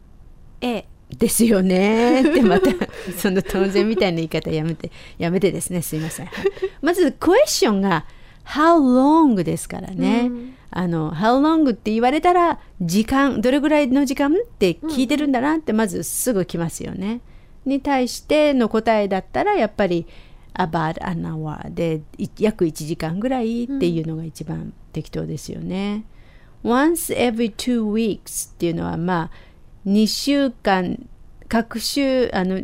[0.62, 0.86] A
[1.18, 2.70] ですよねってまた
[3.18, 6.46] その当然みたいな言い方やめてやめてですねすいません、はい
[6.82, 8.06] まずクエスチョンが
[8.46, 10.32] How long ですからね、
[10.71, 17.21] あの How long って言われたら時間どれぐらいの時間って聞いてるんだなってまずすぐ来ますよね、
[17.64, 20.07] に対しての答えだったらやっぱり
[20.55, 26.05] about an hour でい約1時間ぐらいっていうのが一番適当ですよね、
[26.64, 29.31] once every two weeks っていうのはまあ
[29.87, 31.07] 2週間
[31.49, 32.61] 各週あの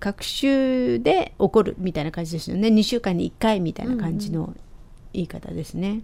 [0.00, 2.68] 各週で起こるみたいな感じですよね。
[2.68, 4.54] 2週間に1回みたいな感じの
[5.12, 6.02] 言い方ですね、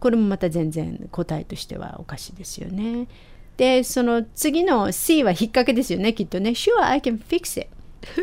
[0.00, 3.08] これもまた全然答えとしてはおかしいですよね。
[3.56, 6.50] でその次の C は引っ掛けですよねきっとね。
[6.50, 7.70] Sure I can fix it.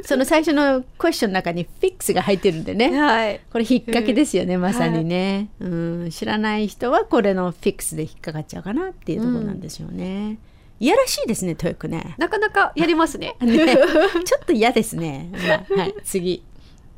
[0.05, 3.41] その最初のクエスチョンの中に fix が入ってるんでね、はい。
[3.51, 5.67] これ引っ掛けですよね、まさにね、う
[6.05, 10.37] ん、知らない人はこれの fix で引っかかっちゃうかなっていうところなんでしょうね、
[10.79, 12.15] いやらしいですね TOEICね。
[12.17, 13.35] なかなかやりますね。
[13.41, 13.57] ね
[14.25, 15.29] ちょっと嫌ですね。
[15.31, 16.43] まあ、はい、次。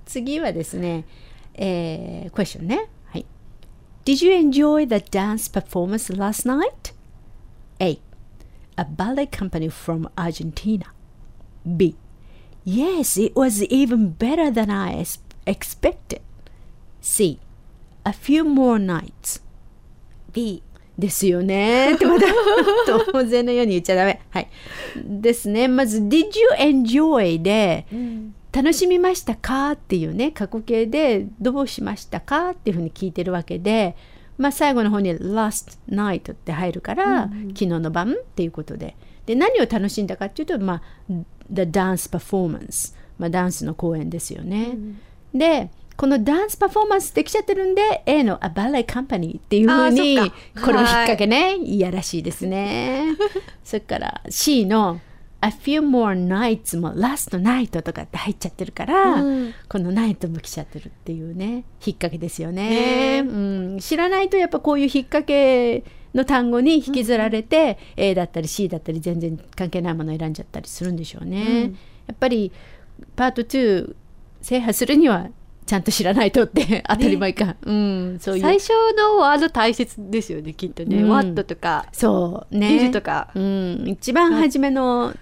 [0.05, 1.05] 次はですね、
[1.55, 2.87] えー、クエスチョンね。
[4.04, 4.12] はい。
[4.12, 6.94] Did you enjoy the dance performance last night?
[7.78, 7.98] A.
[8.76, 10.86] A ballet company from Argentina.
[11.64, 11.96] B.
[12.64, 16.20] Yes, it was even better than I es- expected.
[17.00, 17.38] C.
[18.04, 19.42] A few more nights.
[20.32, 20.62] B
[20.98, 22.26] ですよねってまた
[23.12, 24.20] 当然のように言っちゃダメ。
[24.30, 24.48] はい。
[24.96, 25.66] ですね。
[25.68, 27.86] まず、Did you enjoy で、
[28.55, 29.71] 楽しみましたか？
[29.71, 32.51] っていうね過去形でどうしましたか？
[32.51, 33.97] っていうふうに聞いてるわけで、
[34.37, 38.95] まあ、最後の方に last night って入るから、昨日の晩っていうことで。
[39.25, 40.81] で何を楽しんだかっていうと、まあ、
[41.51, 44.77] the dance performance、まあ、ダンスの公演ですよね。
[45.33, 50.17] でこのダンスパフォーマンスできちゃってるんで A の A Ballet Company っていうふうに
[50.61, 51.79] これも引っ掛けねい。
[51.79, 53.15] やらしいですね。
[53.63, 54.99] それから C の
[55.45, 59.53] A few more nights も last night とかって入っちゃってるから、うん。
[59.69, 61.63] このナイトも来ちゃってるっていうね引っ
[61.97, 63.19] 掛けですよね。
[63.19, 65.83] うん、知らないとやっぱこういう引っ掛け
[66.15, 71.77] の単語に引きずられて、A だったり C だったり全然関係ないものを選んじゃったりするんでしょうね、うん。
[72.07, 72.51] やっぱり
[73.15, 73.93] パート2
[74.41, 75.27] 制覇するには
[75.65, 78.17] ちゃんと知らないとって当たり前か、うん。
[78.19, 78.41] そういう。
[78.41, 81.09] 最初のワード大切ですよねきっとね、うん。
[81.09, 82.89] What とかそうね。
[82.89, 83.31] Did とか。
[83.35, 85.13] うん、一番初めの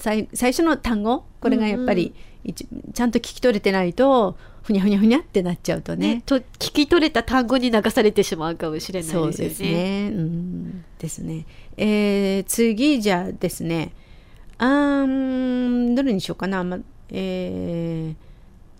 [0.00, 1.24] 最最初の単語？
[1.40, 9.74] これがやっぱり、一ちゃんと聞き取れてないとふにゃふにゃふにゃってなっちゃうとねねと聞き取れた単語に流されてしまうかもしれないそうですよね。
[9.74, 10.10] ですね。
[10.14, 11.46] うん、ですね。
[11.76, 13.92] えー次じゃあですね。
[14.58, 16.64] あどれにしようかな。
[16.64, 16.78] ま
[17.10, 18.30] えー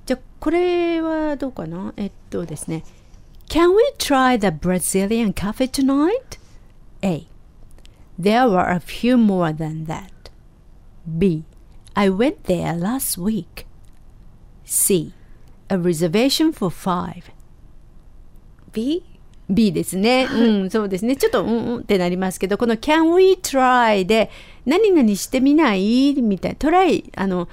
[0.06, 1.92] じゃあこれはどうかな？
[1.96, 2.82] えっとですね。
[3.48, 6.38] Can we try the Brazilian cafe tonight?
[7.02, 7.26] A.
[8.18, 10.09] There were a few more than that.
[11.06, 11.44] B.
[11.94, 13.66] I went there last week.
[14.64, 15.12] C.
[15.68, 17.24] A reservation for five.
[18.72, 19.02] B?
[19.48, 20.28] B ですね。
[20.32, 21.16] うん、そうですね。
[21.16, 24.30] ちょっと、うん、うんってなりますけど、この can we try で、
[24.64, 27.48] 何々してみないみたいな、トライ、あの、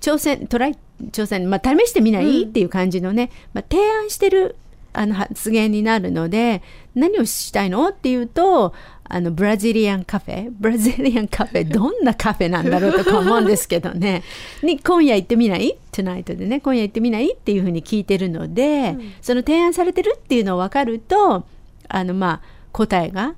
[0.00, 0.78] 挑戦、トライ、
[1.10, 4.56] 挑戦、まあ、試してみない、っていう感じのね、まあ、提案してる
[4.92, 6.62] あの発言になるので、
[6.94, 7.88] 何をしたいの？
[7.88, 8.74] っていうと、
[9.12, 14.22] あの、ブラジリアンカフェ、ブラジリアンカフェ、どんなカフェなんだろうとか思うんですけどね、
[14.62, 17.32] に今夜行ってみない ?tonight でね、今夜行ってみない？
[17.32, 21.44] っていうふうに聞いてるので、その提案されてるっていうのを分かると、
[21.88, 22.40] あの、まあ、
[22.70, 23.34] 答えが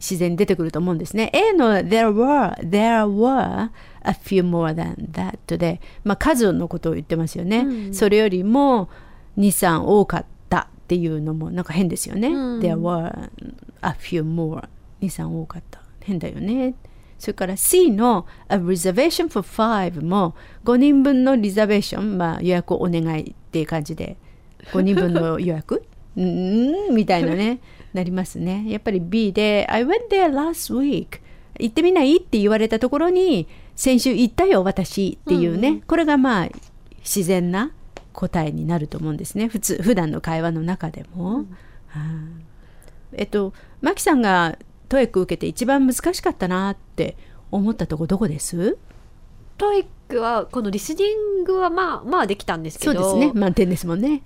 [0.00, 1.30] 自然に出てくると思うんですね。
[1.34, 3.68] A の there were, there were
[4.00, 7.92] a few more than that で、まあ、数のことを言ってますよね。
[7.92, 8.88] それよりも
[9.38, 12.28] 2、3多かったっていうのもなんか変ですよね。
[12.28, 13.28] うん there were
[13.82, 14.64] a few more
[15.02, 15.80] 2、3多かった。
[16.00, 16.74] 変だよね。
[17.18, 20.34] それから C の a reservation for five も
[20.64, 24.16] 5人分のリザベーション、まあ、予約をお願いっていう感じで。
[24.72, 25.84] 5人分の予約？
[26.16, 27.60] うーんみたいなね。
[27.92, 28.64] なりますね。
[28.68, 31.20] やっぱり B で I went there last week
[31.58, 32.16] 行ってみない？
[32.16, 33.46] って言われたところに
[33.76, 36.48] 先週行ったよ私っていうね、これがまあ
[37.00, 37.72] 自然な
[38.12, 39.48] 答えになると思うんですね。
[39.48, 41.44] 普通普段の会話の中でも、
[41.86, 42.04] はい
[43.14, 44.56] えっとマキさんが
[44.92, 47.16] TOEIC 受けて一番難しかったなって
[47.50, 48.76] 思ったとこどこです？
[49.56, 53.40] TOEIC はこのリスニングはまあまあできたんですけそどうですね。
[53.40, 54.20] 満点ですもんね。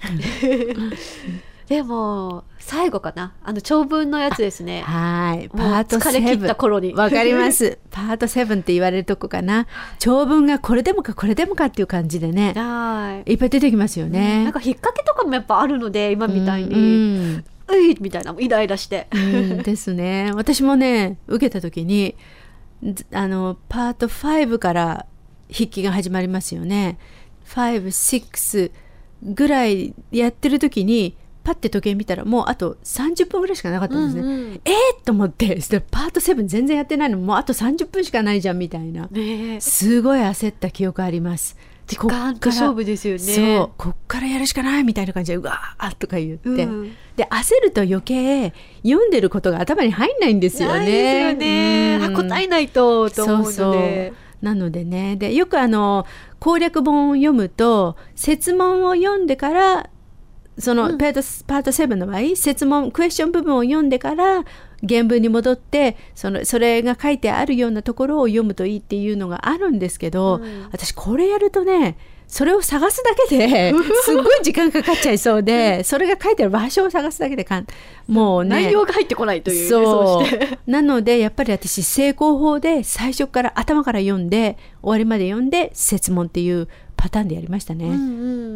[1.69, 3.35] でも最後かな？
[3.45, 4.83] あの長文のやつですね。
[4.83, 5.49] はい。
[5.51, 6.97] パート疲れ切った頃に。
[6.97, 7.79] 7わかります。
[7.93, 9.69] パート7って言われるとこかな。
[10.01, 12.55] 長文がこれでもかこれでもかっていう感じでね。
[12.57, 13.33] はい。
[13.33, 17.45] いっぱい出てきますよね、なんか引っ掛けとかもやっぱあるので今みたいに、うんう
[17.75, 20.31] いみたいなイライラして、うんですね。
[20.35, 22.17] 私もね受けた時に
[22.83, 25.07] ずあのパート5から
[25.53, 26.99] 筆記が始まりますよね。
[27.47, 28.71] 56
[29.23, 34.61] ぐらいやってる時にパッて時計見たらもうあと30分ぐらいしかなかったんですね、うんうん。
[34.64, 39.09] えー、と思ってそしたらパート7全然やってないのもうあと30分しかないじゃんみたいな。
[39.61, 41.57] すごい焦った記憶あります
[41.87, 43.18] 時間と勝負ですよね。
[43.20, 43.70] そう。
[43.76, 46.93] こっからやるしかないみたいな感じでうわーとか言って、うん。
[47.16, 50.87] で焦ると余計読んでることが頭に入んないんですよね。
[50.87, 52.16] ですよね、うん。
[52.16, 53.53] あ答えないとと思うので。
[53.53, 54.12] そうそう。
[54.43, 55.16] なのでね。
[55.16, 56.07] でよくあの
[56.41, 59.91] 攻略本を読むと設問を読んでから
[60.59, 64.45] そのパート、パート7の場合設問クエスチョン部分を読んでから
[64.87, 71.97] 原文に戻ってそのそれが書いてあるようなところを読むといいっていうのがあるんですけど、私これやるとね
[72.29, 73.72] それを探すだけで
[74.03, 77.66] すっごい時間かかっちゃいそうでそれが書いてある場所を探すだけでかん
[78.09, 80.27] もうね内容が入ってこないというねそう。
[80.70, 87.93] なのでやっぱり私成功法で最初から頭から読んで終わりまで読んで設問っていうパターンでやりましたね。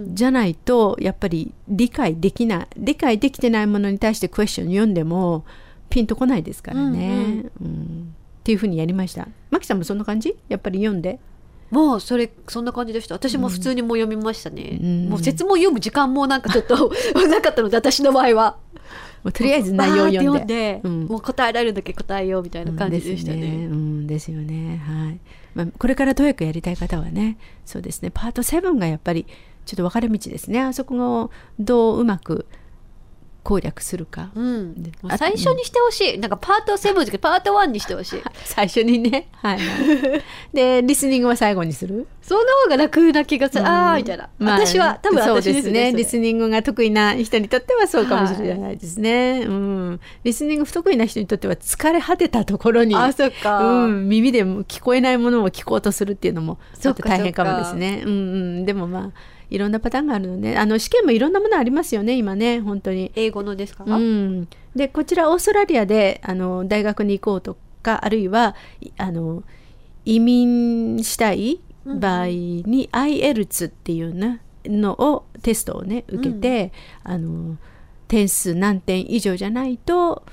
[0.08, 5.44] じゃないとやっぱり理解できない理解できてないものに対してクエスチョン読んでも
[5.90, 7.44] ピンとこないですからね。
[7.60, 9.28] うんっていうふうにやりました。
[9.50, 10.34] マキさんもそんな感じ？
[10.48, 11.18] やっぱり読んで。
[11.70, 16.90] もうそれそんな感じでした私も普通にもう読みましたね、んもう説問読む時間もなんかちょっと
[17.28, 18.56] なかったので私の場合は
[19.22, 21.92] もうとりあえず内容を読んでバーって読んで、もう答えられるだけ？
[21.92, 24.82] 答えようみたいな感じでしたね,、うんですねうんですよね。
[24.84, 25.20] はい。
[25.54, 28.10] まあ、これから TOEIC やりたい方はね、そうですね。
[28.12, 29.26] パート7がやっぱり
[29.64, 30.58] ちょっと分かれ道ですね。
[30.60, 31.30] あそこを
[31.60, 32.46] どううまく
[33.42, 34.30] 攻略するか。
[34.34, 34.74] うん
[35.18, 36.18] 最初にしてほしい。
[36.18, 38.22] なんかパート7じゃパート1にしてほしい。
[38.44, 39.28] 最初にね。
[39.32, 40.22] はい、はい。
[40.54, 42.06] で、リスニングは最後にする？
[42.22, 43.66] その方が楽な気がする。
[43.66, 44.28] ああ、みたいな。
[44.38, 45.92] まあ私は、多分そう私ですね。
[45.92, 49.44] リスニングが得意な人にとってはそうかもしれないですね。
[49.46, 50.00] うん。
[50.24, 58.02] リスニング不得意な人にとっては疲れ果てたところに、あそっかうん、耳でも聞こえないものを聞こうとするっていうのもちょっと大変かもですね。
[58.04, 58.14] うんう
[58.60, 58.64] ん。
[58.64, 62.16] でもまあいろんなパターンがあるので、あの試験もいろんなものありますよね。
[62.16, 63.12] 今ね、本当に。
[63.16, 69.42] 英語のですか、うん、でこちらオーストラリアであの大学に行こうとかあるいはいあの
[70.04, 76.72] 移民したい場合に IELTS っていうねのをテストをね受けて、
[77.02, 77.56] あの
[78.08, 80.24] 点数何点以上じゃないと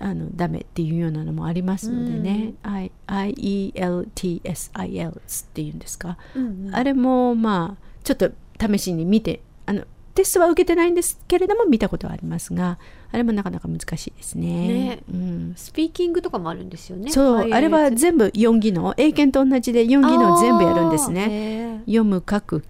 [0.00, 6.74] あのダメっていうようなのもありますのでね、I IELTS IELTS っていうんですか、うんうん。
[6.74, 8.30] あれもまあちょっと
[8.60, 9.84] 試しに見てあの
[10.14, 12.78] テストは受けてないんですけれども見たことはありますが
[13.12, 14.46] あれもなかなか難しいですね。
[14.46, 15.02] ね。
[15.12, 17.10] うん、スピーキングとかもあるんですよね。
[17.10, 21.82] そうあれは全部4技能英検と同じで4技能全部やるんですね。
[21.86, 22.64] 読む書く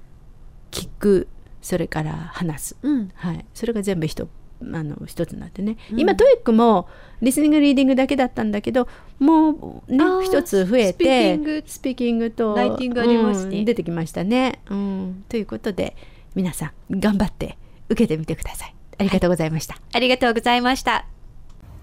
[0.70, 1.28] 聞く
[1.62, 3.10] それから話す、うん。
[3.14, 4.26] はい、それが全部一
[4.62, 6.88] あの一つになってね、うん今 TOEIC も
[7.22, 8.88] リスニングリーディングだけだったんだけど
[9.18, 15.24] もうね一つ増えスピーキてングスピーキングとライティングありますねうん出てきましたね、うん。
[15.28, 15.96] ということで
[16.34, 18.74] 皆さん頑張って受けてみてください。
[18.98, 19.80] ありがとうございました。
[19.92, 21.06] ありがとうございました。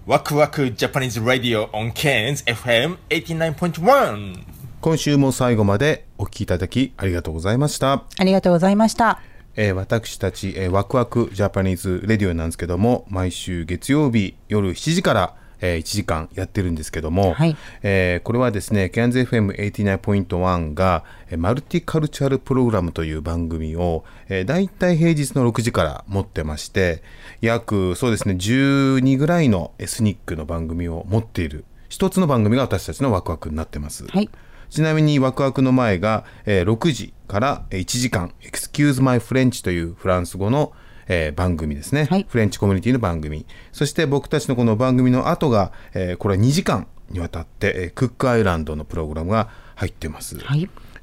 [0.06, 4.44] ワクワク Japanese Radio on Cairns FM 89.1
[4.80, 8.04] 今週も最後までお聞きいただきありがとうございました。
[8.18, 9.20] ありがとうございました。
[9.56, 27.02] えー私たち、えーワクワクジャパニーズレディオなんですけども毎週月曜日夜7時から、えー1時間やってるんですけども、はいえーこれはですね CANZFM89.1 が、えーマルティカルチャルプログラムという番組を、えー、だいたい平日の6時から持ってまして
[27.40, 34.06] 約そうですね12ぐらいのエスニックの番組を持っている一つの番組が私たちのワクワクになってます。
[34.06, 34.28] はい
[34.76, 40.74] ちなみにワクワクの前が、えー6時からえー1時間「Excuse My French」というフランス語の、
[41.08, 43.46] えー番組ですね、フレンチコミュニティの番組。
[43.72, 50.36] そして僕たちのこの番組の後が、えーこれは2時間にわたって、えークックアイランドのプログラムが入ってます、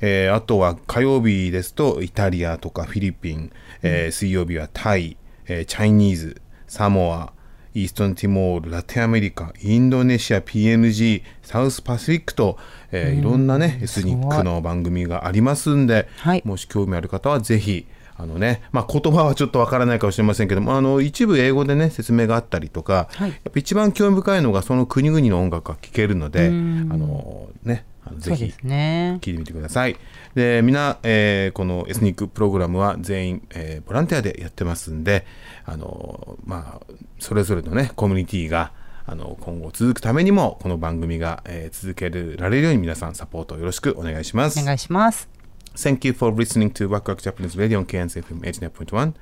[0.01, 3.51] えーあとは火曜日ですとイタリアとかフィリピン、
[3.81, 5.17] えー水曜日はタイ、
[5.47, 7.33] えーチャイニーズサモア
[7.75, 12.57] イーストンティモール、ラテンアメリカ、インドネシア、PNG、サウスパシフィックと、
[12.91, 16.07] えーいろんなね、エスニックの番組がありますんで、
[16.45, 27.85] もし興味ある方はぜひ、あのね、まあ、言葉はちょっとわからないかもしれませんけども、あの一部英語でね、説明があったりとか、やっぱ一番興味深いのがその国々の音楽が聴けるので、あうんのね、
[28.17, 29.17] ぜひそうですね。
[29.21, 29.95] 聞いてみてください。
[30.35, 35.25] で、みんな、えーこのエスニックプログラムは全員、えーボランティアでやってますんで、
[35.65, 38.71] あのまあ、それぞれのね、コミュニティが、
[39.05, 44.59] あの今後続くためにも、この番組が、えー続けられるように皆さんサポートよろしくお願いします。
[44.59, 45.29] お願いします。
[45.75, 49.13] Thank you for listening to Waku Waku Japanese Radio on KNZFM 89.1.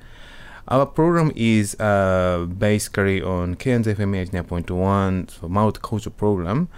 [0.68, 6.68] Our program is uh, basically on KNZFM 89.1 so multicultural program.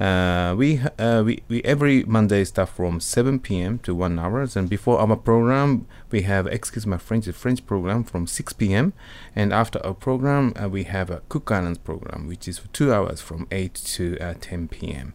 [0.00, 3.78] Uh, we, uh, we we every Monday start from 7 p.m.
[3.78, 8.02] to 1 hours, and before our program we have excuse my French the French program
[8.02, 8.92] from 6 p.m.
[9.36, 12.92] and after our program uh, we have a Cook Islands program which is for two
[12.92, 15.14] hours from 8 to uh, 10 p.m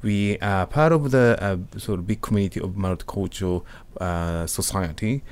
[0.00, 3.64] we are part of the uh, sort of big community of multicultural
[4.48, 5.22] society.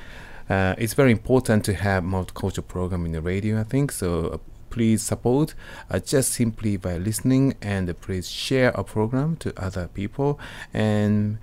[0.48, 3.92] It's very important to have multicultural program in the radio, I think.
[3.92, 4.40] So
[4.72, 5.54] please support
[5.90, 10.40] uh, just simply by listening and please share our program to other people
[10.72, 11.38] and.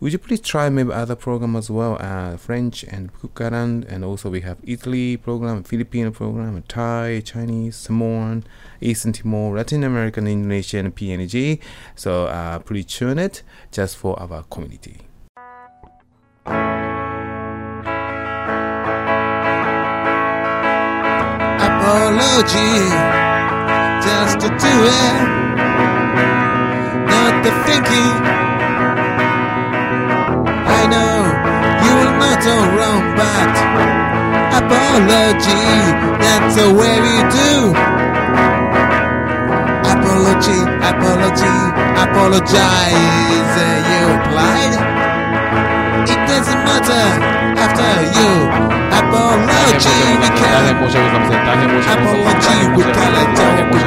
[0.00, 4.30] Would you please try maybe other program as well, uh, French and Kukaran, and also
[4.30, 8.44] we have Italy program, Filipino program, Thai, Chinese, Samoan,
[8.80, 11.60] Eastern Timor, Latin American, Indonesian, PNG.
[11.96, 15.09] So uh, please tune it just for our community.
[21.90, 22.86] Apology
[24.06, 25.16] just to do it,
[27.10, 28.12] not the thinking.
[30.78, 31.14] I know
[31.84, 33.54] you will not all wrong, but
[34.60, 35.66] apology,
[36.22, 37.54] that's the way we do.
[39.94, 40.60] Apology,
[40.90, 41.56] apology,
[42.04, 44.89] apologize, uh, you applied
[46.30, 47.04] doesn't matter
[47.58, 48.30] after you.
[48.98, 50.62] Apology, we can.
[50.70, 51.98] Apology, we can.
[51.98, 53.80] Apology, we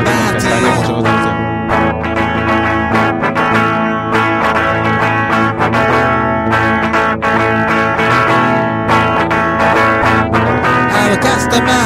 [11.24, 11.86] customer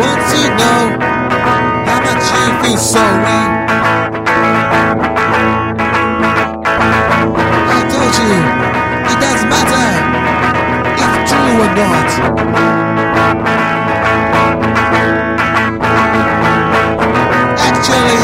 [0.00, 0.80] wants to know
[1.86, 3.63] how much you feel sorry.
[11.74, 11.90] Actually,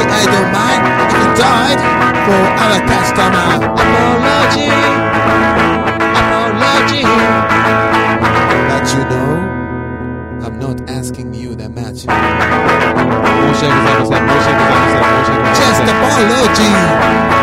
[0.06, 1.80] I don't mind if you died
[2.26, 3.50] for our customer.
[3.74, 4.70] Apology,
[6.20, 7.02] apology.
[8.70, 9.34] But you know,
[10.46, 12.06] I'm not asking you that much.
[15.58, 17.39] Just apology.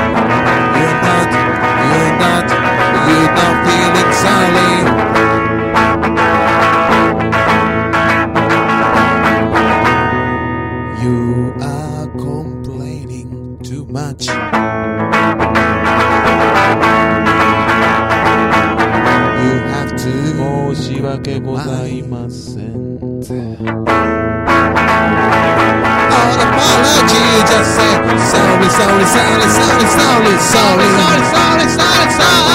[28.78, 32.47] solid, solid, solid, solid, solid, solid, solid, solid, solid.